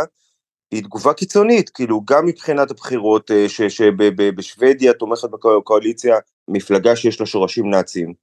היא 0.71 0.83
תגובה 0.83 1.13
קיצונית, 1.13 1.69
כאילו 1.69 2.01
גם 2.05 2.25
מבחינת 2.25 2.71
הבחירות 2.71 3.31
אה, 3.31 3.45
שבשוודיה 3.49 4.93
תומכת 4.93 5.29
בקואליציה 5.29 6.15
מפלגה 6.47 6.95
שיש 6.95 7.19
לה 7.19 7.25
שורשים 7.25 7.69
נאציים. 7.69 8.13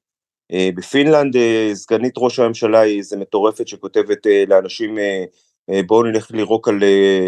אה, 0.53 0.69
בפינלנד 0.75 1.37
אה, 1.37 1.71
סגנית 1.75 2.15
ראש 2.17 2.39
הממשלה 2.39 2.81
היא 2.81 2.99
איזה 2.99 3.17
מטורפת 3.17 3.69
שכותבת 3.69 4.27
אה, 4.27 4.45
לאנשים 4.49 4.99
בואו 5.87 6.03
נלך 6.03 6.31
לירוק 6.31 6.69
על 6.69 6.79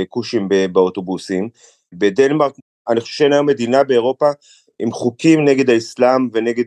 כושים 0.09 0.49
באוטובוסים. 0.73 1.49
בדנמרק, 1.93 2.53
אני 2.89 3.01
חושב 3.01 3.15
שאין 3.15 3.33
היום 3.33 3.47
מדינה 3.47 3.85
באירופה 3.85 4.31
עם 4.79 4.93
חוקים 4.93 5.45
נגד 5.45 5.71
האסלאם 5.71 6.29
ונגד 6.33 6.65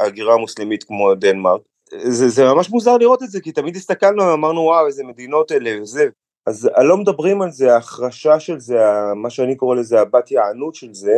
ההגירה 0.00 0.34
המוסלמית 0.34 0.84
כמו 0.84 1.14
דנמרק. 1.14 1.60
זה, 2.02 2.28
זה 2.28 2.44
ממש 2.44 2.70
מוזר 2.70 2.96
לראות 2.96 3.22
את 3.22 3.30
זה, 3.30 3.40
כי 3.40 3.52
תמיד 3.52 3.76
הסתכלנו 3.76 4.22
ואמרנו 4.22 4.60
וואו 4.60 4.86
איזה 4.86 5.04
מדינות 5.04 5.52
אלה 5.52 5.82
וזה. 5.82 6.08
אז 6.46 6.70
לא 6.88 6.96
מדברים 6.96 7.42
על 7.42 7.50
זה, 7.50 7.74
ההחרשה 7.74 8.40
של 8.40 8.60
זה, 8.60 8.78
מה 9.16 9.30
שאני 9.30 9.56
קורא 9.56 9.76
לזה 9.76 10.00
הבת 10.00 10.30
יענות 10.30 10.74
של 10.74 10.94
זה, 10.94 11.16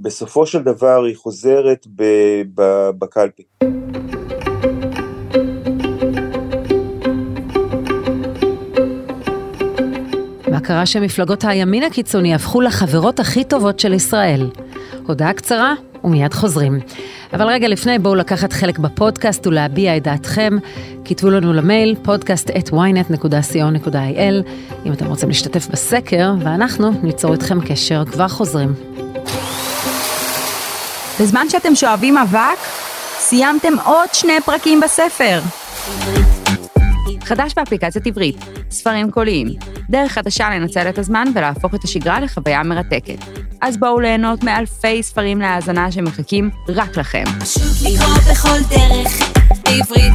בסופו 0.00 0.46
של 0.46 0.62
דבר 0.62 1.04
היא 1.04 1.16
חוזרת 1.16 1.86
בקלפי. 2.98 3.42
מה 10.50 10.60
קרה 10.60 10.86
שמפלגות 10.86 11.44
הימין 11.44 11.82
הקיצוני 11.82 12.34
הפכו 12.34 12.60
לחברות 12.60 13.20
הכי 13.20 13.44
טובות 13.44 13.80
של 13.80 13.92
ישראל? 13.92 14.50
הודעה 15.06 15.32
קצרה 15.32 15.74
ומיד 16.04 16.34
חוזרים. 16.34 16.80
אבל 17.32 17.46
רגע 17.46 17.68
לפני 17.68 17.98
בואו 17.98 18.14
לקחת 18.14 18.52
חלק 18.52 18.78
בפודקאסט 18.78 19.46
ולהביע 19.46 19.96
את 19.96 20.02
דעתכם. 20.02 20.56
כתבו 21.04 21.30
לנו 21.30 21.52
למייל 21.52 21.96
podcast 22.04 22.50
at 22.50 22.70
ynet.co.il 22.70 24.48
אם 24.86 24.92
אתם 24.92 25.06
רוצים 25.06 25.28
להשתתף 25.28 25.68
בסקר, 25.68 26.34
ואנחנו 26.40 26.90
ניצור 27.02 27.32
איתכם 27.32 27.60
קשר. 27.60 28.04
כבר 28.04 28.28
חוזרים. 28.28 28.74
בזמן 31.20 31.46
שאתם 31.48 31.74
שואבים 31.74 32.18
אבק, 32.18 32.58
סיימתם 33.18 33.72
עוד 33.84 34.08
שני 34.12 34.40
פרקים 34.44 34.80
בספר. 34.80 35.40
חדש 37.24 37.54
באפליקציית 37.56 38.06
עברית, 38.06 38.36
ספרים 38.70 39.10
קוליים, 39.10 39.48
דרך 39.90 40.12
חדשה 40.12 40.50
לנצל 40.50 40.88
את 40.88 40.98
הזמן 40.98 41.24
ולהפוך 41.34 41.74
את 41.74 41.84
השגרה 41.84 42.20
לחוויה 42.20 42.62
מרתקת. 42.62 43.18
אז 43.60 43.76
בואו 43.76 44.00
ליהנות 44.00 44.44
מאלפי 44.44 45.02
ספרים 45.02 45.40
להאזנה 45.40 45.92
שמחכים 45.92 46.50
רק 46.68 46.96
לכם. 46.96 47.24
פשוט 47.40 47.92
לקרוא 47.92 48.32
בכל 48.32 48.58
דרך 48.70 49.12
בעברית. 49.64 50.12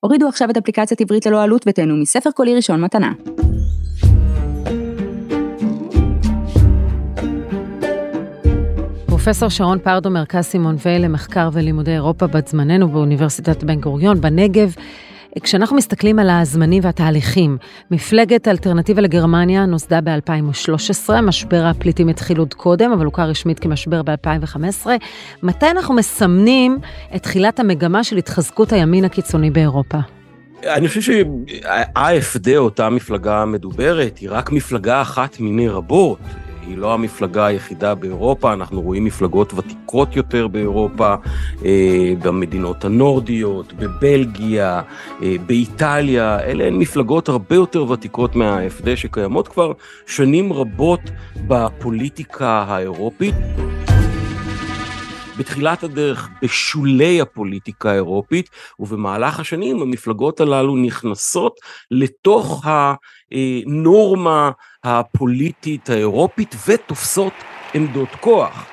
הורידו 0.00 0.28
עכשיו 0.28 0.50
את 0.50 0.56
אפליקציית 0.56 1.00
עברית 1.00 1.26
ללא 1.26 1.42
עלות 1.42 1.64
ותהנו 1.66 1.96
מספר 1.96 2.30
קולי 2.30 2.54
ראשון 2.54 2.80
מתנה. 2.80 3.12
פרופסור 9.24 9.48
שרון 9.48 9.78
פרדו, 9.78 10.10
מרכז 10.10 10.44
סימון 10.44 10.76
וייל 10.84 11.04
למחקר 11.04 11.48
ולימודי 11.52 11.90
אירופה 11.90 12.26
בת 12.26 12.48
זמננו 12.48 12.88
באוניברסיטת 12.88 13.64
בן 13.64 13.80
גוריון 13.80 14.20
בנגב. 14.20 14.74
כשאנחנו 15.42 15.76
מסתכלים 15.76 16.18
על 16.18 16.30
הזמנים 16.30 16.82
והתהליכים, 16.84 17.58
מפלגת 17.90 18.48
אלטרנטיבה 18.48 19.02
לגרמניה 19.02 19.66
נוסדה 19.66 20.00
ב-2013, 20.00 21.20
משבר 21.22 21.64
הפליטים 21.64 22.08
התחיל 22.08 22.38
עוד 22.38 22.54
קודם, 22.54 22.92
אבל 22.92 23.04
הוכר 23.04 23.22
רשמית 23.22 23.58
כמשבר 23.58 24.02
ב-2015. 24.02 24.86
מתי 25.42 25.70
אנחנו 25.70 25.94
מסמנים 25.94 26.78
את 27.16 27.22
תחילת 27.22 27.60
המגמה 27.60 28.04
של 28.04 28.16
התחזקות 28.16 28.72
הימין 28.72 29.04
הקיצוני 29.04 29.50
באירופה? 29.50 29.98
אני 30.64 30.88
חושב 30.88 31.00
שה-AFD, 31.00 32.56
אותה 32.56 32.90
מפלגה 32.90 33.44
מדוברת, 33.44 34.18
היא 34.18 34.28
רק 34.32 34.52
מפלגה 34.52 35.02
אחת 35.02 35.40
מיני 35.40 35.68
רבות. 35.68 36.18
היא 36.66 36.78
לא 36.78 36.94
המפלגה 36.94 37.46
היחידה 37.46 37.94
באירופה, 37.94 38.52
אנחנו 38.52 38.82
רואים 38.82 39.04
מפלגות 39.04 39.54
ותיקות 39.54 40.16
יותר 40.16 40.48
באירופה, 40.48 41.14
אה, 41.64 42.12
במדינות 42.22 42.84
הנורדיות, 42.84 43.72
בבלגיה, 43.72 44.82
אה, 45.22 45.36
באיטליה, 45.46 46.40
אלה 46.40 46.64
הן 46.64 46.74
מפלגות 46.74 47.28
הרבה 47.28 47.54
יותר 47.54 47.90
ותיקות 47.90 48.36
מה-AFD 48.36 48.96
שקיימות 48.96 49.48
כבר 49.48 49.72
שנים 50.06 50.52
רבות 50.52 51.00
בפוליטיקה 51.46 52.64
האירופית. 52.68 53.34
בתחילת 55.38 55.82
הדרך 55.82 56.28
בשולי 56.42 57.20
הפוליטיקה 57.20 57.90
האירופית, 57.90 58.50
ובמהלך 58.78 59.40
השנים 59.40 59.82
המפלגות 59.82 60.40
הללו 60.40 60.76
נכנסות 60.76 61.60
לתוך 61.90 62.66
הנורמה 62.66 64.50
הפוליטית 64.84 65.90
האירופית 65.90 66.54
ותופסות 66.66 67.32
עמדות 67.74 68.08
כוח. 68.20 68.66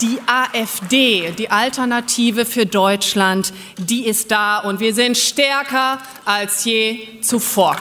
Die 0.00 0.18
AfD, 0.26 0.94
die 1.38 1.50
Alternative 1.50 2.44
für 2.44 2.66
Deutschland, 2.66 3.52
die 3.78 4.02
ist 4.12 4.32
da 4.32 4.58
und 4.58 4.80
wir 4.80 4.92
sind 4.92 5.16
stärker 5.16 5.98
als 6.24 6.64
je 6.64 6.80
zuvor. 7.20 7.76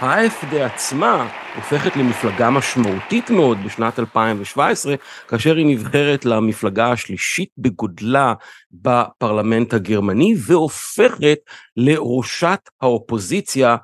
ה-AfD 0.00 0.54
עצמה 0.54 1.28
הופכת 1.54 1.96
למפלגה 1.96 2.50
משמעותית 2.50 3.30
מאוד 3.30 3.58
בשנת 3.64 3.98
2017, 3.98 4.94
כאשר 5.28 5.56
היא 5.56 5.66
נבחרת 5.66 6.24
למפלגה 6.24 6.92
השלישית 6.92 7.48
בגודלה 7.58 8.34
בפרלמנט 8.72 9.74
הגרמני, 9.74 10.34
והופכת 10.46 11.38
לראשת 11.76 12.60
האופוזיציה 12.82 13.76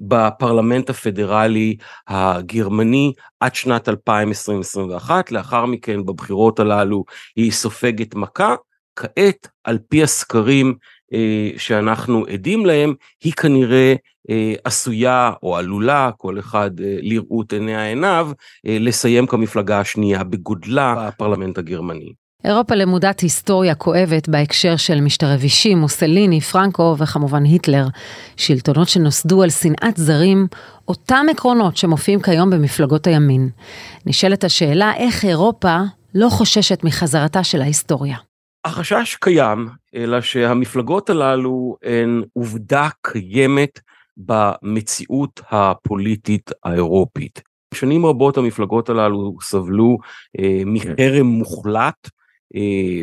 בפרלמנט 0.00 0.90
הפדרלי 0.90 1.76
הגרמני 2.08 3.12
עד 3.40 3.54
שנת 3.54 3.88
2021, 3.88 5.32
לאחר 5.32 5.66
מכן 5.66 6.06
בבחירות 6.06 6.60
הללו 6.60 7.04
היא 7.36 7.52
סופגת 7.52 8.14
מכה, 8.14 8.54
כעת 8.96 9.48
על 9.64 9.78
פי 9.88 10.02
הסקרים 10.02 10.74
אה, 11.12 11.50
שאנחנו 11.56 12.26
עדים 12.26 12.66
להם, 12.66 12.94
היא 13.24 13.32
כנראה 13.32 13.94
אה, 14.30 14.54
עשויה 14.64 15.32
או 15.42 15.56
עלולה, 15.56 16.10
כל 16.16 16.38
אחד 16.38 16.80
אה, 16.80 16.96
לראות 17.02 17.52
עיני 17.52 17.74
העיניו, 17.74 18.30
אה, 18.66 18.76
לסיים 18.80 19.26
כמפלגה 19.26 19.80
השנייה 19.80 20.24
בגודלה 20.24 21.08
בפרלמנט 21.08 21.58
הגרמני. 21.58 22.25
אירופה 22.44 22.74
למודת 22.74 23.20
היסטוריה 23.20 23.74
כואבת 23.74 24.28
בהקשר 24.28 24.76
של 24.76 25.00
משטרי 25.00 25.34
וישי, 25.36 25.74
מוסליני, 25.74 26.40
פרנקו 26.40 26.94
וכמובן 26.98 27.44
היטלר. 27.44 27.86
שלטונות 28.36 28.88
שנוסדו 28.88 29.42
על 29.42 29.50
שנאת 29.50 29.96
זרים, 29.96 30.46
אותם 30.88 31.26
עקרונות 31.30 31.76
שמופיעים 31.76 32.20
כיום 32.20 32.50
במפלגות 32.50 33.06
הימין. 33.06 33.50
נשאלת 34.06 34.44
השאלה 34.44 34.92
איך 34.96 35.24
אירופה 35.24 35.76
לא 36.14 36.28
חוששת 36.28 36.84
מחזרתה 36.84 37.44
של 37.44 37.62
ההיסטוריה. 37.62 38.16
החשש 38.64 39.16
קיים, 39.20 39.68
אלא 39.94 40.20
שהמפלגות 40.20 41.10
הללו 41.10 41.76
הן 41.84 42.22
עובדה 42.32 42.88
קיימת 43.02 43.80
במציאות 44.16 45.40
הפוליטית 45.50 46.50
האירופית. 46.64 47.42
שנים 47.74 48.06
רבות 48.06 48.36
המפלגות 48.36 48.88
הללו 48.88 49.36
סבלו 49.42 49.98
אה, 50.38 50.62
מחרם 50.66 51.26
מוחלט 51.26 52.08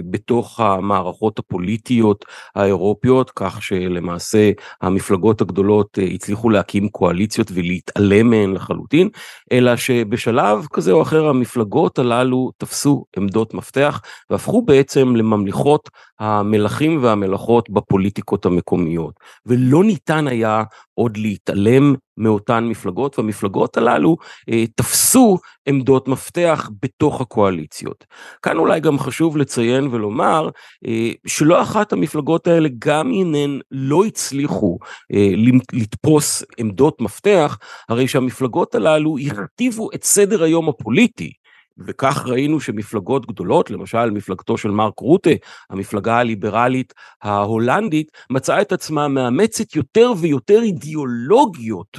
בתוך 0.09 0.59
המערכות 0.59 1.39
הפוליטיות 1.39 2.25
האירופיות, 2.55 3.31
כך 3.35 3.63
שלמעשה 3.63 4.51
המפלגות 4.81 5.41
הגדולות 5.41 5.99
אה, 5.99 6.03
הצליחו 6.03 6.49
להקים 6.49 6.89
קואליציות 6.89 7.51
ולהתעלם 7.53 8.29
מהן 8.29 8.53
לחלוטין, 8.53 9.09
אלא 9.51 9.75
שבשלב 9.75 10.65
כזה 10.73 10.91
או 10.91 11.01
אחר 11.01 11.27
המפלגות 11.27 11.99
הללו 11.99 12.51
תפסו 12.57 13.05
עמדות 13.17 13.53
מפתח 13.53 14.01
והפכו 14.29 14.61
בעצם 14.61 15.15
לממליכות 15.15 15.89
המלכים 16.19 17.03
והמלכות 17.03 17.69
בפוליטיקות 17.69 18.45
המקומיות, 18.45 19.13
ולא 19.45 19.83
ניתן 19.83 20.27
היה 20.27 20.63
עוד 20.95 21.17
להתעלם 21.17 21.95
מאותן 22.17 22.63
מפלגות, 22.63 23.19
והמפלגות 23.19 23.77
הללו 23.77 24.17
אה, 24.49 24.63
תפסו 24.75 25.37
עמדות 25.65 26.07
מפתח 26.07 26.69
בתוך 26.81 27.21
הקואליציות. 27.21 28.05
כאן 28.41 28.57
אולי 28.57 28.79
גם 28.79 28.99
חשוב 28.99 29.37
לציין 29.37 29.87
ולומר 29.87 30.49
אה, 30.87 31.11
שלא 31.27 31.61
אחת 31.61 31.93
המפלגות 31.93 32.47
האלה, 32.47 32.69
גם 32.79 33.11
אם 33.11 33.35
הן 33.35 33.59
לא 33.71 34.05
הצליחו 34.05 34.77
אה, 35.13 35.31
לתפוס 35.73 36.43
עמדות 36.57 37.01
מפתח, 37.01 37.57
הרי 37.89 38.07
שהמפלגות 38.07 38.75
הללו 38.75 39.17
הכתיבו 39.17 39.89
את 39.95 40.03
סדר 40.03 40.43
היום 40.43 40.69
הפוליטי. 40.69 41.42
וכך 41.77 42.23
ראינו 42.25 42.59
שמפלגות 42.59 43.25
גדולות, 43.25 43.71
למשל 43.71 44.11
מפלגתו 44.11 44.57
של 44.57 44.71
מרק 44.71 44.99
רוטה, 44.99 45.29
המפלגה 45.69 46.17
הליברלית 46.17 46.93
ההולנדית, 47.21 48.11
מצאה 48.29 48.61
את 48.61 48.71
עצמה 48.71 49.07
מאמצת 49.07 49.75
יותר 49.75 50.11
ויותר 50.21 50.61
אידיאולוגיות 50.61 51.97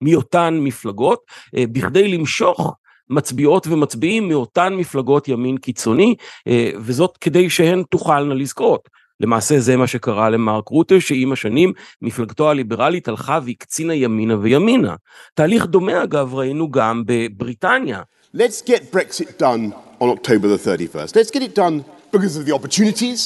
מאותן 0.00 0.58
מפלגות, 0.60 1.20
אה, 1.56 1.64
בכדי 1.72 2.08
למשוך 2.08 2.74
מצביעות 3.08 3.66
ומצביעים 3.66 4.28
מאותן 4.28 4.74
מפלגות 4.74 5.28
ימין 5.28 5.56
קיצוני, 5.56 6.14
אה, 6.48 6.70
וזאת 6.76 7.16
כדי 7.16 7.50
שהן 7.50 7.82
תוכלנה 7.90 8.34
לזכות. 8.34 8.88
למעשה 9.22 9.60
זה 9.60 9.76
מה 9.76 9.86
שקרה 9.86 10.30
למרק 10.30 10.68
רוטה, 10.68 11.00
שעם 11.00 11.32
השנים 11.32 11.72
מפלגתו 12.02 12.50
הליברלית 12.50 13.08
הלכה 13.08 13.38
והקצינה 13.44 13.94
ימינה 13.94 14.36
וימינה. 14.40 14.94
תהליך 15.34 15.66
דומה 15.66 16.04
אגב 16.04 16.34
ראינו 16.34 16.70
גם 16.70 17.02
בבריטניה. 17.06 18.02
Let's 18.34 18.62
get 18.62 18.90
Brexit 18.90 19.38
done 19.38 19.74
on 20.00 20.08
October 20.16 20.48
the 20.48 20.56
31st. 20.56 21.14
Let's 21.16 21.30
get 21.30 21.42
it 21.42 21.54
done 21.54 21.84
because 22.12 22.34
of 22.36 22.46
the 22.46 22.54
opportunities 22.58 23.20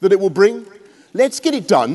that 0.00 0.12
it 0.12 0.20
will 0.20 0.36
bring. 0.40 0.64
Let's 1.14 1.40
get 1.40 1.52
it 1.60 1.66
done 1.68 1.92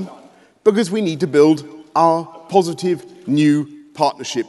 because 0.63 0.91
we 0.91 1.01
need 1.01 1.19
to 1.25 1.27
build 1.37 1.57
our 1.95 2.19
positive 2.49 2.99
new 3.25 3.55
partnership 3.93 4.47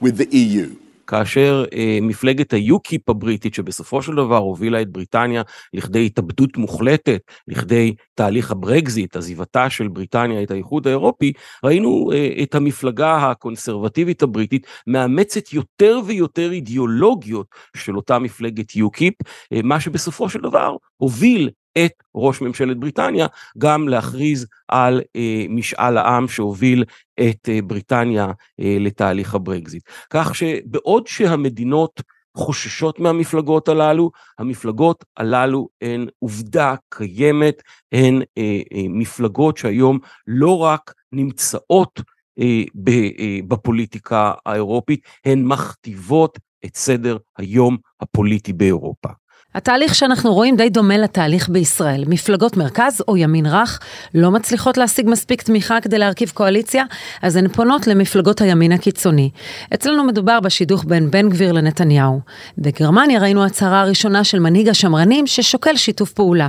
with 0.00 0.14
the 0.16 0.28
EU. 0.42 0.83
כאשר 1.06 1.64
אה, 1.74 1.98
מפלגת 2.02 2.52
היוקיפ 2.52 3.08
הבריטית, 3.08 3.54
שבסופו 3.54 4.02
של 4.02 4.14
דבר 4.14 4.36
הובילה 4.36 4.82
את 4.82 4.88
בריטניה 4.88 5.42
לכדי 5.74 6.06
התאבדות 6.06 6.56
מוחלטת, 6.56 7.20
לכדי 7.48 7.94
תהליך 8.14 8.50
הברקזיט, 8.50 9.16
עזיבתה 9.16 9.70
של 9.70 9.88
בריטניה 9.88 10.42
את 10.42 10.50
האיחוד 10.50 10.86
האירופי, 10.86 11.32
ראינו 11.64 12.10
אה, 12.12 12.42
את 12.42 12.54
המפלגה 12.54 13.30
הקונסרבטיבית 13.30 14.22
הבריטית 14.22 14.66
מאמצת 14.86 15.52
יותר 15.52 16.00
ויותר 16.06 16.52
אידיאולוגיות 16.52 17.46
של 17.76 17.96
אותה 17.96 18.18
מפלגת 18.18 18.76
יוקיפ, 18.76 19.14
אה, 19.52 19.60
מה 19.64 19.80
שבסופו 19.80 20.28
של 20.28 20.40
דבר 20.40 20.76
הוביל 20.96 21.50
את 21.78 22.02
ראש 22.14 22.40
ממשלת 22.40 22.76
בריטניה 22.76 23.26
גם 23.58 23.88
להכריז 23.88 24.46
על 24.68 25.02
אה, 25.16 25.46
משאל 25.48 25.98
העם 25.98 26.28
שהוביל 26.28 26.84
את 27.20 27.48
אה, 27.48 27.62
בריטניה 27.62 28.26
אה, 28.60 28.76
לתהליך 28.80 29.34
הברקזיט. 29.34 29.82
כך 30.10 30.34
שבעוד 30.34 31.06
שהמדינות 31.06 32.00
חוששות 32.36 33.00
מהמפלגות 33.00 33.68
הללו, 33.68 34.10
המפלגות 34.38 35.04
הללו 35.16 35.68
הן 35.82 36.06
עובדה 36.18 36.74
קיימת, 36.88 37.62
הן 37.92 38.22
אה, 38.38 38.60
אה, 38.74 38.82
מפלגות 38.88 39.56
שהיום 39.56 39.98
לא 40.26 40.58
רק 40.58 40.94
נמצאות 41.12 42.00
אה, 42.38 42.62
ב, 42.74 42.88
אה, 42.88 43.38
בפוליטיקה 43.48 44.32
האירופית, 44.46 45.00
הן 45.24 45.42
מכתיבות 45.42 46.38
את 46.64 46.76
סדר 46.76 47.16
היום 47.38 47.76
הפוליטי 48.00 48.52
באירופה. 48.52 49.08
התהליך 49.54 49.94
שאנחנו 49.94 50.34
רואים 50.34 50.56
די 50.56 50.70
דומה 50.70 50.96
לתהליך 50.96 51.48
בישראל. 51.48 52.04
מפלגות 52.06 52.56
מרכז 52.56 53.02
או 53.08 53.16
ימין 53.16 53.46
רך 53.46 53.80
לא 54.14 54.30
מצליחות 54.30 54.76
להשיג 54.78 55.08
מספיק 55.08 55.42
תמיכה 55.42 55.80
כדי 55.80 55.98
להרכיב 55.98 56.32
קואליציה, 56.34 56.84
אז 57.22 57.36
הן 57.36 57.48
פונות 57.48 57.86
למפלגות 57.86 58.40
הימין 58.40 58.72
הקיצוני. 58.72 59.30
אצלנו 59.74 60.04
מדובר 60.04 60.40
בשידוך 60.40 60.84
בין 60.84 61.10
בן 61.10 61.28
גביר 61.28 61.52
לנתניהו. 61.52 62.20
בגרמניה 62.58 63.20
ראינו 63.20 63.44
הצהרה 63.44 63.80
הראשונה 63.80 64.24
של 64.24 64.38
מנהיג 64.38 64.68
השמרנים 64.68 65.26
ששוקל 65.26 65.76
שיתוף 65.76 66.12
פעולה. 66.12 66.48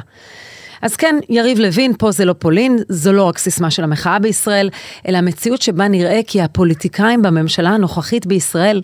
אז 0.85 0.95
כן, 0.95 1.15
יריב 1.29 1.59
לוין, 1.59 1.93
פה 1.97 2.11
זה 2.11 2.25
לא 2.25 2.33
פולין, 2.33 2.77
זו 2.89 3.13
לא 3.13 3.23
רק 3.23 3.37
סיסמה 3.37 3.71
של 3.71 3.83
המחאה 3.83 4.19
בישראל, 4.19 4.69
אלא 5.07 5.17
המציאות 5.17 5.61
שבה 5.61 5.87
נראה 5.87 6.19
כי 6.27 6.41
הפוליטיקאים 6.41 7.21
בממשלה 7.21 7.69
הנוכחית 7.69 8.25
בישראל 8.25 8.81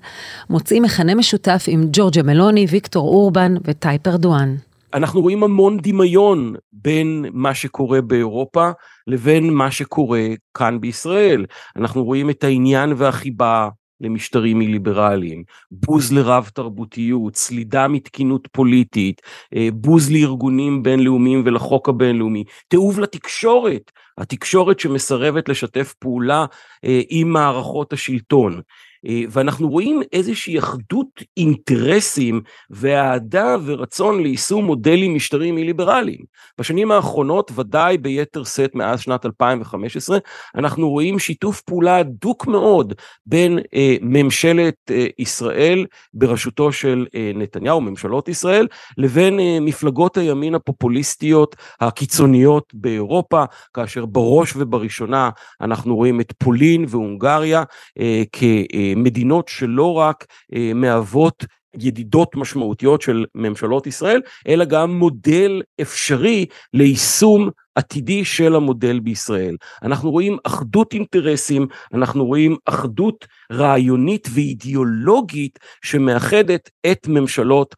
מוצאים 0.49 0.83
מכנה 0.83 1.15
משותף 1.15 1.65
עם 1.67 1.87
ג'ורג'ה 1.91 2.23
מלוני, 2.23 2.65
ויקטור 2.69 3.07
אורבן 3.07 3.53
וטייפ 3.65 4.07
ארדואן. 4.07 4.55
אנחנו 4.93 5.21
רואים 5.21 5.43
המון 5.43 5.77
דמיון 5.81 6.55
בין 6.73 7.25
מה 7.33 7.53
שקורה 7.53 8.01
באירופה 8.01 8.69
לבין 9.07 9.53
מה 9.53 9.71
שקורה 9.71 10.23
כאן 10.53 10.81
בישראל. 10.81 11.45
אנחנו 11.75 12.03
רואים 12.03 12.29
את 12.29 12.43
העניין 12.43 12.93
והחיבה 12.97 13.69
למשטרים 14.01 14.59
מליברליים, 14.59 15.43
בוז 15.71 16.13
לרב 16.13 16.49
תרבותיות, 16.53 17.35
סלידה 17.35 17.87
מתקינות 17.87 18.47
פוליטית, 18.51 19.21
אה, 19.55 19.67
בוז 19.73 20.11
לארגונים 20.11 20.83
בינלאומיים 20.83 21.43
ולחוק 21.45 21.89
הבינלאומי, 21.89 22.43
תיעוב 22.67 22.99
לתקשורת, 22.99 23.91
התקשורת 24.17 24.79
שמסרבת 24.79 25.49
לשתף 25.49 25.93
פעולה 25.99 26.45
אה, 26.85 27.01
עם 27.09 27.29
מערכות 27.29 27.93
השלטון. 27.93 28.61
אה, 29.07 29.21
ואנחנו 29.29 29.69
רואים 29.69 30.01
איזושהי 30.13 30.59
אחדות 30.59 31.07
אינטרסים 31.37 32.41
ואהדה 32.69 33.55
ורצון 33.65 34.23
ליישום 34.23 34.65
מודלים 34.65 35.15
משטריים 35.15 35.55
מליברליים. 35.55 36.19
בשנים 36.59 36.91
האחרונות, 36.91 37.51
ודאי 37.55 37.97
ביתר 37.97 38.43
שאת 38.43 38.75
מאז 38.75 38.99
שנת 38.99 39.25
2015, 39.25 40.17
אנחנו 40.55 40.89
רואים 40.89 41.19
שיתוף 41.19 41.61
פעולה 41.61 41.97
הדוק 41.97 42.47
מאוד 42.47 42.93
בין 43.25 43.59
אה, 43.73 43.95
ממשלת 44.01 44.75
אה, 44.91 45.07
ישראל 45.19 45.85
בראשותו 46.13 46.71
של 46.71 47.05
אה, 47.15 47.31
נתניהו, 47.35 47.81
ממשלות 47.81 48.27
ישראל, 48.29 48.67
לבין 48.97 49.39
אה, 49.39 49.57
מפלגות 49.61 50.17
הימין 50.17 50.55
הפופוליסטיות 50.55 51.55
הקיצוניות 51.81 52.73
באירופה, 52.73 53.43
כאשר 53.73 54.05
בראש 54.05 54.53
ובראשונה 54.55 55.29
אנחנו 55.61 55.95
רואים 55.95 56.21
את 56.21 56.33
פולין 56.37 56.85
והונגריה 56.89 57.63
אה, 57.99 58.23
כ... 58.31 58.43
אה, 58.43 58.90
מדינות 58.95 59.47
שלא 59.47 59.93
רק 59.93 60.25
אה, 60.55 60.71
מהוות 60.75 61.45
ידידות 61.77 62.35
משמעותיות 62.35 63.01
של 63.01 63.25
ממשלות 63.35 63.87
ישראל, 63.87 64.21
אלא 64.47 64.65
גם 64.65 64.91
מודל 64.91 65.61
אפשרי 65.81 66.45
ליישום 66.73 67.49
עתידי 67.75 68.25
של 68.25 68.55
המודל 68.55 68.99
בישראל. 68.99 69.57
אנחנו 69.83 70.11
רואים 70.11 70.37
אחדות 70.43 70.93
אינטרסים, 70.93 71.67
אנחנו 71.93 72.25
רואים 72.25 72.55
אחדות 72.65 73.27
רעיונית 73.51 74.27
ואידיאולוגית 74.33 75.59
שמאחדת 75.83 76.69
את 76.91 77.07
ממשלות, 77.07 77.75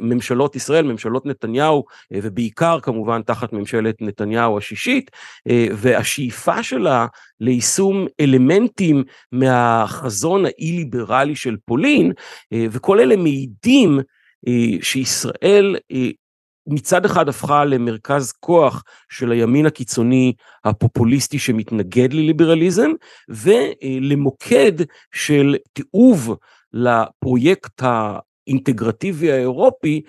ממשלות 0.00 0.56
ישראל, 0.56 0.84
ממשלות 0.84 1.26
נתניהו, 1.26 1.84
ובעיקר 2.12 2.80
כמובן 2.80 3.22
תחת 3.22 3.52
ממשלת 3.52 3.94
נתניהו 4.00 4.58
השישית, 4.58 5.10
והשאיפה 5.76 6.62
שלה 6.62 7.06
ליישום 7.40 8.06
אלמנטים 8.20 9.04
מהחזון 9.32 10.44
האי-ליברלי 10.46 11.36
של 11.36 11.56
פולין, 11.64 12.12
וכל 12.54 13.00
אלה 13.00 13.16
מעידים 13.16 14.00
שישראל 14.82 15.76
מצד 16.66 17.04
אחד 17.04 17.28
הפכה 17.28 17.64
למרכז 17.64 18.32
כוח 18.32 18.84
של 19.08 19.32
הימין 19.32 19.66
הקיצוני 19.66 20.32
הפופוליסטי 20.64 21.38
שמתנגד 21.38 22.12
לליברליזם, 22.12 22.90
ולמוקד 23.28 24.72
של 25.14 25.56
תיעוב 25.72 26.36
לפרויקט 26.72 27.82
האינטגרטיבי 27.82 29.32
האירופי, 29.32 30.02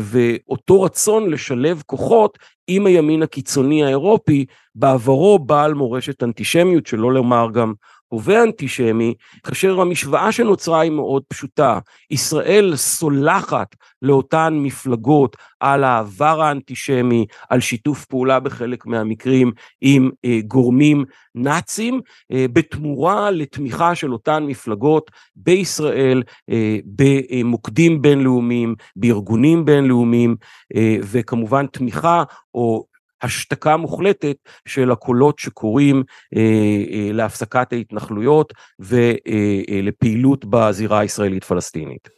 ואותו 0.00 0.82
רצון 0.82 1.30
לשלב 1.30 1.82
כוחות 1.86 2.38
עם 2.66 2.86
הימין 2.86 3.22
הקיצוני 3.22 3.84
האירופי, 3.84 4.44
בעברו 4.74 5.38
בעל 5.38 5.74
מורשת 5.74 6.22
אנטישמיות, 6.22 6.86
שלא 6.86 7.12
לומר 7.12 7.48
גם 7.52 7.72
הווה 8.14 8.42
אנטישמי, 8.42 9.14
כאשר 9.44 9.80
המשוואה 9.80 10.32
שנוצרה 10.32 10.80
היא 10.80 10.90
מאוד 10.90 11.22
פשוטה. 11.28 11.78
ישראל 12.10 12.76
סולחת 12.76 13.76
לאותן 14.02 14.54
מפלגות 14.56 15.36
על 15.60 15.84
העבר 15.84 16.42
האנטישמי, 16.42 17.26
על 17.50 17.60
שיתוף 17.60 18.04
פעולה 18.04 18.40
בחלק 18.40 18.86
מהמקרים 18.86 19.52
עם 19.80 20.10
אה, 20.24 20.38
גורמים 20.46 21.04
נאצים, 21.34 22.00
אה, 22.32 22.46
בתמורה 22.52 23.30
לתמיכה 23.30 23.94
של 23.94 24.12
אותן 24.12 24.44
מפלגות 24.46 25.10
בישראל, 25.36 26.22
אה, 26.50 26.78
במוקדים 26.84 28.02
בינלאומיים, 28.02 28.74
בארגונים 28.96 29.64
בינלאומיים, 29.64 30.36
אה, 30.76 30.96
וכמובן 31.02 31.66
תמיכה 31.66 32.22
או 32.54 32.84
השתקה 33.21 33.77
מוחלטת 33.77 34.35
של 34.67 34.91
הקולות 34.91 35.39
שקוראים 35.39 36.03
אה, 36.35 36.41
אה, 36.41 37.09
להפסקת 37.13 37.73
ההתנחלויות 37.73 38.53
ולפעילות 38.79 40.45
בזירה 40.45 40.99
הישראלית-פלסטינית. 40.99 42.09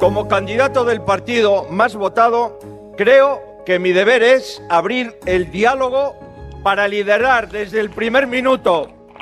Como 0.00 0.28
candidato 0.28 0.84
del 0.84 1.02
partido 1.02 1.66
más 1.78 1.92
votado, 1.96 2.58
creo 2.96 3.28
que 3.66 3.78
mi 3.80 3.92
deber 3.92 4.22
es 4.22 4.62
abrir 4.70 5.06
el 5.26 5.50
diálogo 5.50 6.14
para 6.62 6.88
liderar 6.88 7.50
desde 7.50 7.80
el 7.80 7.90
primer 7.90 8.26
minuto, 8.26 8.74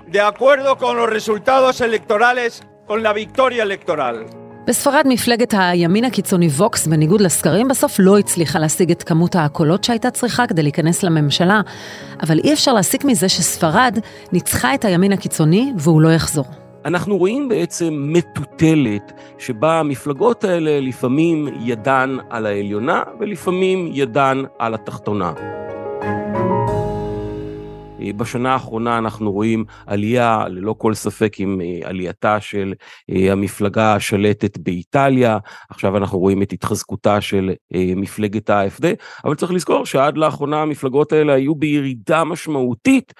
de 0.06 0.20
acuerdo 0.20 0.76
con 0.76 0.96
los 0.98 1.09
resultados 1.09 1.80
electorales, 1.80 2.62
con 2.87 3.02
la 3.02 3.12
victoria 3.12 3.62
electoral. 3.62 4.39
בספרד 4.67 5.06
מפלגת 5.10 5.54
הימין 5.58 6.06
הקיצוני 6.06 6.47
ווקס, 6.47 6.88
בניגוד 6.88 7.21
לסקרים, 7.21 7.67
בסוף 7.67 7.95
לא 8.00 8.17
הצליחה 8.17 8.60
להשיג 8.60 8.91
את 8.91 9.04
כמות 9.04 9.36
הקולות 9.36 9.84
שהייתה 9.84 10.12
צריכה 10.12 10.47
כדי 10.47 10.63
להיכנס 10.63 11.04
לממשלה, 11.04 11.62
אבל 12.24 12.39
אי 12.39 12.54
אפשר 12.54 12.74
להסיק 12.74 13.06
מזה 13.06 13.30
שספרד 13.30 14.00
ניצחה 14.32 14.74
את 14.74 14.86
הימין 14.86 15.12
הקיצוני 15.12 15.74
והוא 15.78 16.02
לא 16.02 16.10
יחזור. 16.10 16.45
אנחנו 16.86 17.17
רואים 17.17 17.50
בעצם 17.50 17.93
מטוטלת 18.08 19.12
שבה 19.38 19.80
המפלגות 19.80 20.43
האלה 20.43 20.80
לפעמים 20.80 21.47
ידן 21.60 22.17
על 22.30 22.45
העליונה 22.45 23.04
ולפעמים 23.19 23.89
ידן 23.93 24.43
על 24.60 24.74
התחתונה. 24.74 25.32
אה, 28.01 28.13
בשנה 28.13 28.53
האחרונה 28.53 28.97
אנחנו 28.97 29.31
רואים 29.31 29.65
עלייה, 29.85 30.45
ללא 30.49 30.75
כל 30.77 30.93
ספק, 30.93 31.33
עם 31.39 31.61
אה, 31.61 31.89
עלייתה 31.89 32.39
של 32.39 32.73
אה, 33.11 33.31
המפלגה 33.31 33.95
השלטת 33.95 34.57
באיטליה, 34.57 35.37
עכשיו 35.69 35.97
אנחנו 35.97 36.19
רואים 36.19 36.41
את 36.41 36.53
התחזקותה 36.53 37.21
של 37.21 37.51
מפלגת 37.95 38.49
ה-AFD, 38.49 38.85
אבל 39.25 39.35
צריך 39.35 39.51
לזכור 39.51 39.85
שעד 39.85 40.17
לאחרונה 40.17 40.61
המפלגות 40.61 41.11
האלה 41.11 41.33
היו 41.33 41.55
בירידה 41.55 42.23
משמעותית 42.23 43.13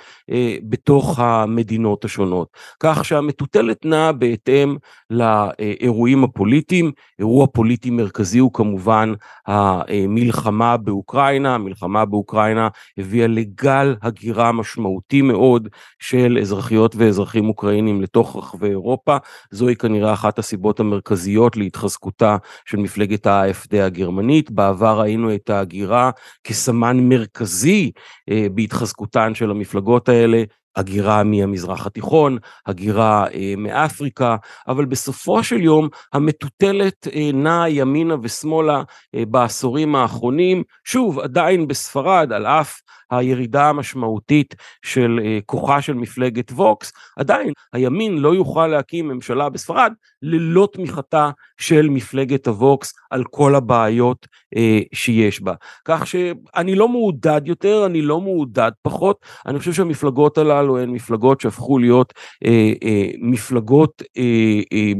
בתוך 0.70 1.20
המדינות 1.20 2.06
השונות. 2.06 2.48
כך 2.80 3.06
שהמטוטלת 3.06 3.86
נעה 3.86 4.12
בהתאם 4.12 4.76
לאירועים 5.10 6.24
הפוליטיים, 6.24 6.91
אירוע 7.20 7.48
פוליטי 7.48 7.89
מרכזי 7.89 8.39
הוא 8.39 8.54
כמובן 8.54 9.13
המלחמה 9.48 10.78
באוקראינה, 10.78 11.56
המלחמה 11.56 12.06
באוקראינה 12.06 12.67
הביאה 12.98 13.28
לגל 13.28 13.96
הגירה 14.02 14.52
משמעותית. 14.52 14.71
משמעותי 14.72 15.22
מאוד 15.22 15.68
של 16.00 16.38
אזרחיות 16.42 16.96
ואזרחים 16.96 17.50
אוקראינים 17.50 18.02
לתוך 18.02 18.36
רחבי 18.36 18.70
אירופה. 18.70 19.18
זוהי 19.52 19.76
כנראה 19.76 20.14
אחת 20.14 20.40
הסיבות 20.40 20.80
המרכזיות 20.80 21.58
להתחזקותה 21.58 22.38
של 22.66 22.78
מפלגת 22.78 23.28
ה-AFD 23.28 23.78
הגרמנית. 23.78 24.52
בעבר 24.52 25.00
ראינו 25.00 25.36
את 25.36 25.50
ההגירה 25.50 26.12
כסמן 26.44 26.98
מרכזי 27.10 27.92
אה, 28.30 28.48
בהתחזקותן 28.54 29.36
של 29.36 29.52
המפלגות 29.52 30.10
האלה. 30.10 30.44
הגירה 30.76 31.24
מהמזרח 31.24 31.88
התיכון, 31.88 32.38
הגירה 32.66 33.28
אה, 33.34 33.54
מאפריקה, 33.58 34.36
אבל 34.68 34.86
בסופו 34.86 35.44
של 35.44 35.62
יום 35.62 35.90
המטוטלת 36.14 37.08
אה, 37.16 37.30
נעה 37.34 37.70
ימינה 37.70 38.16
ושמאלה 38.22 38.84
אה, 39.16 39.24
בעשורים 39.26 39.96
האחרונים, 39.96 40.64
שוב, 40.84 41.20
עדיין 41.20 41.68
בספרד, 41.68 42.32
על 42.34 42.46
אף 42.46 42.82
הירידה 43.12 43.70
המשמעותית 43.70 44.56
של 44.86 45.20
אה, 45.24 45.40
כוחה 45.46 45.82
של 45.82 45.94
מפלגת 45.94 46.52
ווקס, 46.52 46.94
עדיין 47.18 47.54
הימין 47.74 48.18
לא 48.18 48.36
יוכל 48.36 48.68
להקים 48.68 49.08
ממשלה 49.08 49.50
בספרד 49.50 49.94
ללא 50.22 50.68
תמיכתה 50.74 51.30
של 51.58 51.90
מפלגת 51.90 52.48
הווקס 52.48 52.94
על 53.10 53.24
כל 53.24 53.56
הבעיות 53.56 54.28
אה, 54.56 54.80
שיש 54.94 55.42
בה. 55.42 55.54
כך 55.86 56.08
שאני 56.08 56.76
לא 56.76 56.88
מעודד 56.88 57.42
יותר, 57.46 57.86
אני 57.86 58.02
לא 58.02 58.22
מעודד 58.22 58.72
פחות, 58.82 59.26
אני 59.46 59.60
חושב 59.60 59.74
שהמפלגות 59.74 60.38
הללו 60.38 60.61
הן 60.69 60.89
מפלגות 60.89 61.41
שהפכו 61.41 61.80
להיות 61.80 62.13
אה, 62.45 62.74
אה, 62.84 63.12
מפלגות 63.19 64.02
אה, 64.17 64.62
אה, 64.74 64.91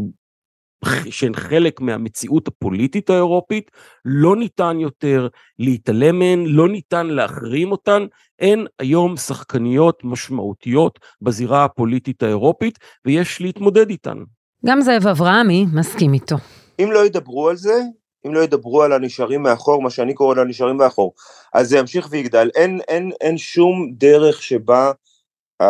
שהן 1.10 1.34
חלק 1.34 1.82
מהמציאות 1.82 2.48
הפוליטית 2.48 3.10
האירופית, 3.10 3.72
לא 4.06 4.36
ניתן 4.36 4.80
יותר 4.80 5.28
להתעלם 5.60 6.20
מהן, 6.20 6.46
לא 6.46 6.70
ניתן 6.70 7.08
להחרים 7.08 7.72
אותן, 7.72 8.06
אין 8.40 8.68
היום 8.80 9.18
שחקניות 9.18 10.00
משמעותיות 10.04 11.00
בזירה 11.22 11.66
הפוליטית 11.66 12.24
האירופית, 12.24 12.80
ויש 13.06 13.42
להתמודד 13.42 13.90
איתן. 13.90 14.18
גם 14.66 14.82
זאב 14.82 15.08
אברהמי 15.08 15.66
מסכים 15.74 16.14
איתו. 16.14 16.36
אם 16.84 16.92
לא 16.92 17.06
ידברו 17.06 17.50
על 17.50 17.56
זה, 17.56 17.82
אם 18.26 18.34
לא 18.34 18.40
ידברו 18.40 18.84
על 18.84 18.94
הנשארים 18.94 19.44
מאחור, 19.44 19.82
מה 19.82 19.90
שאני 19.90 20.14
קורא 20.14 20.36
לנשארים 20.36 20.78
מאחור, 20.78 21.14
אז 21.54 21.70
זה 21.70 21.78
ימשיך 21.78 22.08
ויגדל. 22.12 22.50
אין, 22.56 22.80
אין, 22.88 23.12
אין 23.22 23.38
שום 23.38 23.92
דרך 23.98 24.42
שבה 24.44 24.92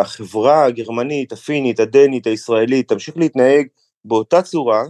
החברה 0.00 0.64
הגרמנית, 0.64 1.32
הפינית, 1.32 1.80
הדנית, 1.80 2.26
הישראלית, 2.26 2.88
תמשיך 2.88 3.16
להתנהג 3.16 3.66
באותה 4.04 4.42
צורה, 4.42 4.82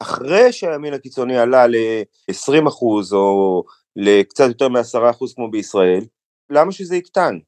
אחרי 0.00 0.52
שהימין 0.52 0.94
הקיצוני 0.94 1.38
עלה 1.38 1.66
ל-20% 1.66 2.82
או 3.12 3.64
לקצת 3.96 4.44
יותר 4.48 4.68
מ-10% 4.68 5.34
כמו 5.34 5.50
בישראל, 5.50 6.04
למה 6.50 6.72
שזה 6.72 6.96
יקטן? 6.96 7.38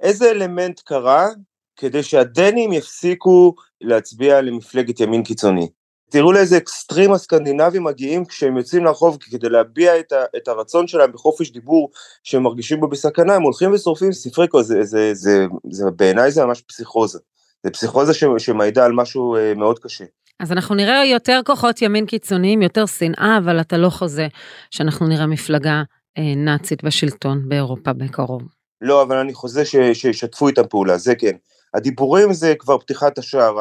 איזה 0.00 0.30
אלמנט 0.30 0.80
קרה 0.80 1.28
כדי 1.76 2.02
שהדנים 2.02 2.72
יפסיקו 2.72 3.54
להצביע 3.80 4.40
למפלגת 4.40 5.00
ימין 5.00 5.22
קיצוני? 5.22 5.68
תראו 6.12 6.32
לאיזה 6.32 6.56
אקסטרים 6.56 7.12
הסקנדינבים 7.12 7.84
מגיעים 7.84 8.24
כשהם 8.24 8.56
יוצאים 8.56 8.84
לרחוב 8.84 9.18
כדי 9.20 9.48
להביע 9.48 9.98
את, 9.98 10.12
ה, 10.12 10.24
את 10.36 10.48
הרצון 10.48 10.86
שלהם 10.86 11.12
בחופש 11.12 11.50
דיבור 11.50 11.90
שהם 12.24 12.42
מרגישים 12.42 12.80
בו 12.80 12.88
בסכנה, 12.88 13.34
הם 13.34 13.42
הולכים 13.42 13.72
ושורפים 13.72 14.12
ספרי 14.12 14.48
קוד, 14.48 14.64
זה, 14.64 14.84
זה, 14.84 15.14
זה, 15.14 15.46
זה, 15.70 15.84
בעיניי 15.96 16.30
זה 16.30 16.44
ממש 16.44 16.60
פסיכוזה. 16.60 17.18
זה 17.62 17.70
פסיכוזה 17.70 18.14
ש, 18.14 18.24
שמעידה 18.38 18.84
על 18.84 18.92
משהו 18.92 19.36
uh, 19.36 19.58
מאוד 19.58 19.78
קשה. 19.78 20.04
אז 20.40 20.52
אנחנו 20.52 20.74
נראה 20.74 21.04
יותר 21.04 21.40
כוחות 21.46 21.82
ימין 21.82 22.06
קיצוניים, 22.06 22.62
יותר 22.62 22.86
שנאה, 22.86 23.38
אבל 23.38 23.60
אתה 23.60 23.76
לא 23.76 23.90
חוזה 23.90 24.28
שאנחנו 24.70 25.08
נראה 25.08 25.26
מפלגה 25.26 25.82
אה, 26.18 26.34
נאצית 26.36 26.84
בשלטון 26.84 27.48
באירופה 27.48 27.92
בקרוב. 27.92 28.42
לא, 28.80 29.02
אבל 29.02 29.16
אני 29.16 29.34
חוזה 29.34 29.64
ש, 29.64 29.76
שישתפו 29.92 30.48
איתם 30.48 30.66
פעולה, 30.70 30.98
זה 30.98 31.14
כן. 31.14 31.36
הדיבורים 31.74 32.32
זה 32.32 32.54
כבר 32.58 32.78
פתיחת 32.78 33.18
השער, 33.18 33.58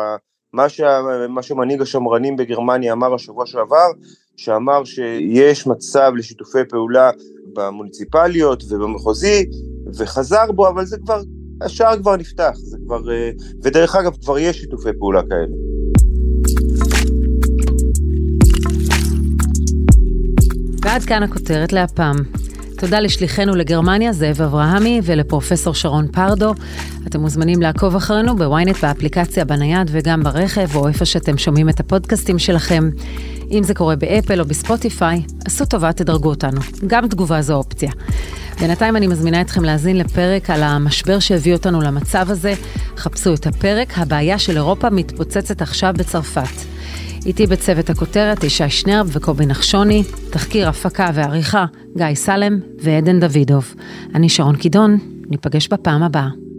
מה, 0.53 0.69
שה, 0.69 0.99
מה 1.29 1.41
שמנהיג 1.41 1.81
השמרנים 1.81 2.35
בגרמניה 2.35 2.93
אמר 2.93 3.13
השבוע 3.13 3.45
שעבר, 3.45 3.87
שאמר 4.37 4.83
שיש 4.83 5.67
מצב 5.67 6.11
לשיתופי 6.15 6.65
פעולה 6.69 7.11
במוניציפליות 7.53 8.63
ובמחוזי, 8.69 9.45
וחזר 9.97 10.51
בו, 10.51 10.67
אבל 10.67 10.85
זה 10.85 10.97
כבר, 10.97 11.21
השער 11.61 11.97
כבר 11.99 12.15
נפתח, 12.15 12.53
זה 12.55 12.77
כבר, 12.85 13.11
אה, 13.11 13.31
ודרך 13.63 13.95
אגב, 13.95 14.15
כבר 14.21 14.39
יש 14.39 14.57
שיתופי 14.57 14.89
פעולה 14.99 15.21
כאלה. 15.21 15.55
ועד 20.81 21.01
כאן 21.01 21.23
הכותרת 21.23 21.73
להפעם. 21.73 22.40
תודה 22.81 22.99
לשליחנו 22.99 23.55
לגרמניה, 23.55 24.13
זאב 24.13 24.41
אברהמי, 24.41 25.01
ולפרופסור 25.03 25.73
שרון 25.73 26.07
פרדו. 26.07 26.53
אתם 27.07 27.19
מוזמנים 27.19 27.61
לעקוב 27.61 27.95
אחרינו 27.95 28.35
בוויינט 28.35 28.83
באפליקציה, 28.83 29.45
בנייד 29.45 29.89
וגם 29.91 30.23
ברכב, 30.23 30.75
או 30.75 30.87
איפה 30.87 31.05
שאתם 31.05 31.37
שומעים 31.37 31.69
את 31.69 31.79
הפודקאסטים 31.79 32.39
שלכם. 32.39 32.89
אם 33.51 33.63
זה 33.63 33.73
קורה 33.73 33.95
באפל 33.95 34.39
או 34.39 34.45
בספוטיפיי, 34.45 35.21
עשו 35.45 35.65
טובה, 35.65 35.93
תדרגו 35.93 36.29
אותנו. 36.29 36.61
גם 36.87 37.07
תגובה 37.07 37.41
זו 37.41 37.53
אופציה. 37.53 37.91
בינתיים 38.59 38.95
אני 38.95 39.07
מזמינה 39.07 39.41
אתכם 39.41 39.63
להאזין 39.63 39.97
לפרק 39.97 40.49
על 40.49 40.63
המשבר 40.63 41.19
שהביא 41.19 41.53
אותנו 41.53 41.81
למצב 41.81 42.25
הזה. 42.29 42.53
חפשו 42.97 43.33
את 43.33 43.47
הפרק, 43.47 43.97
הבעיה 43.97 44.39
של 44.39 44.57
אירופה 44.57 44.89
מתפוצצת 44.89 45.61
עכשיו 45.61 45.93
בצרפת. 45.97 46.80
איתי 47.25 47.47
בצוות 47.47 47.89
הכותרת 47.89 48.43
ישי 48.43 48.69
שנרב 48.69 49.09
וקובי 49.13 49.45
נחשוני, 49.45 50.03
תחקיר 50.29 50.69
הפקה 50.69 51.09
ועריכה 51.13 51.65
גיא 51.97 52.15
סלם 52.15 52.59
ועדן 52.79 53.19
דוידוב. 53.19 53.75
אני 54.15 54.29
שרון 54.29 54.55
קידון, 54.55 54.97
ניפגש 55.29 55.67
בפעם 55.67 56.03
הבאה. 56.03 56.50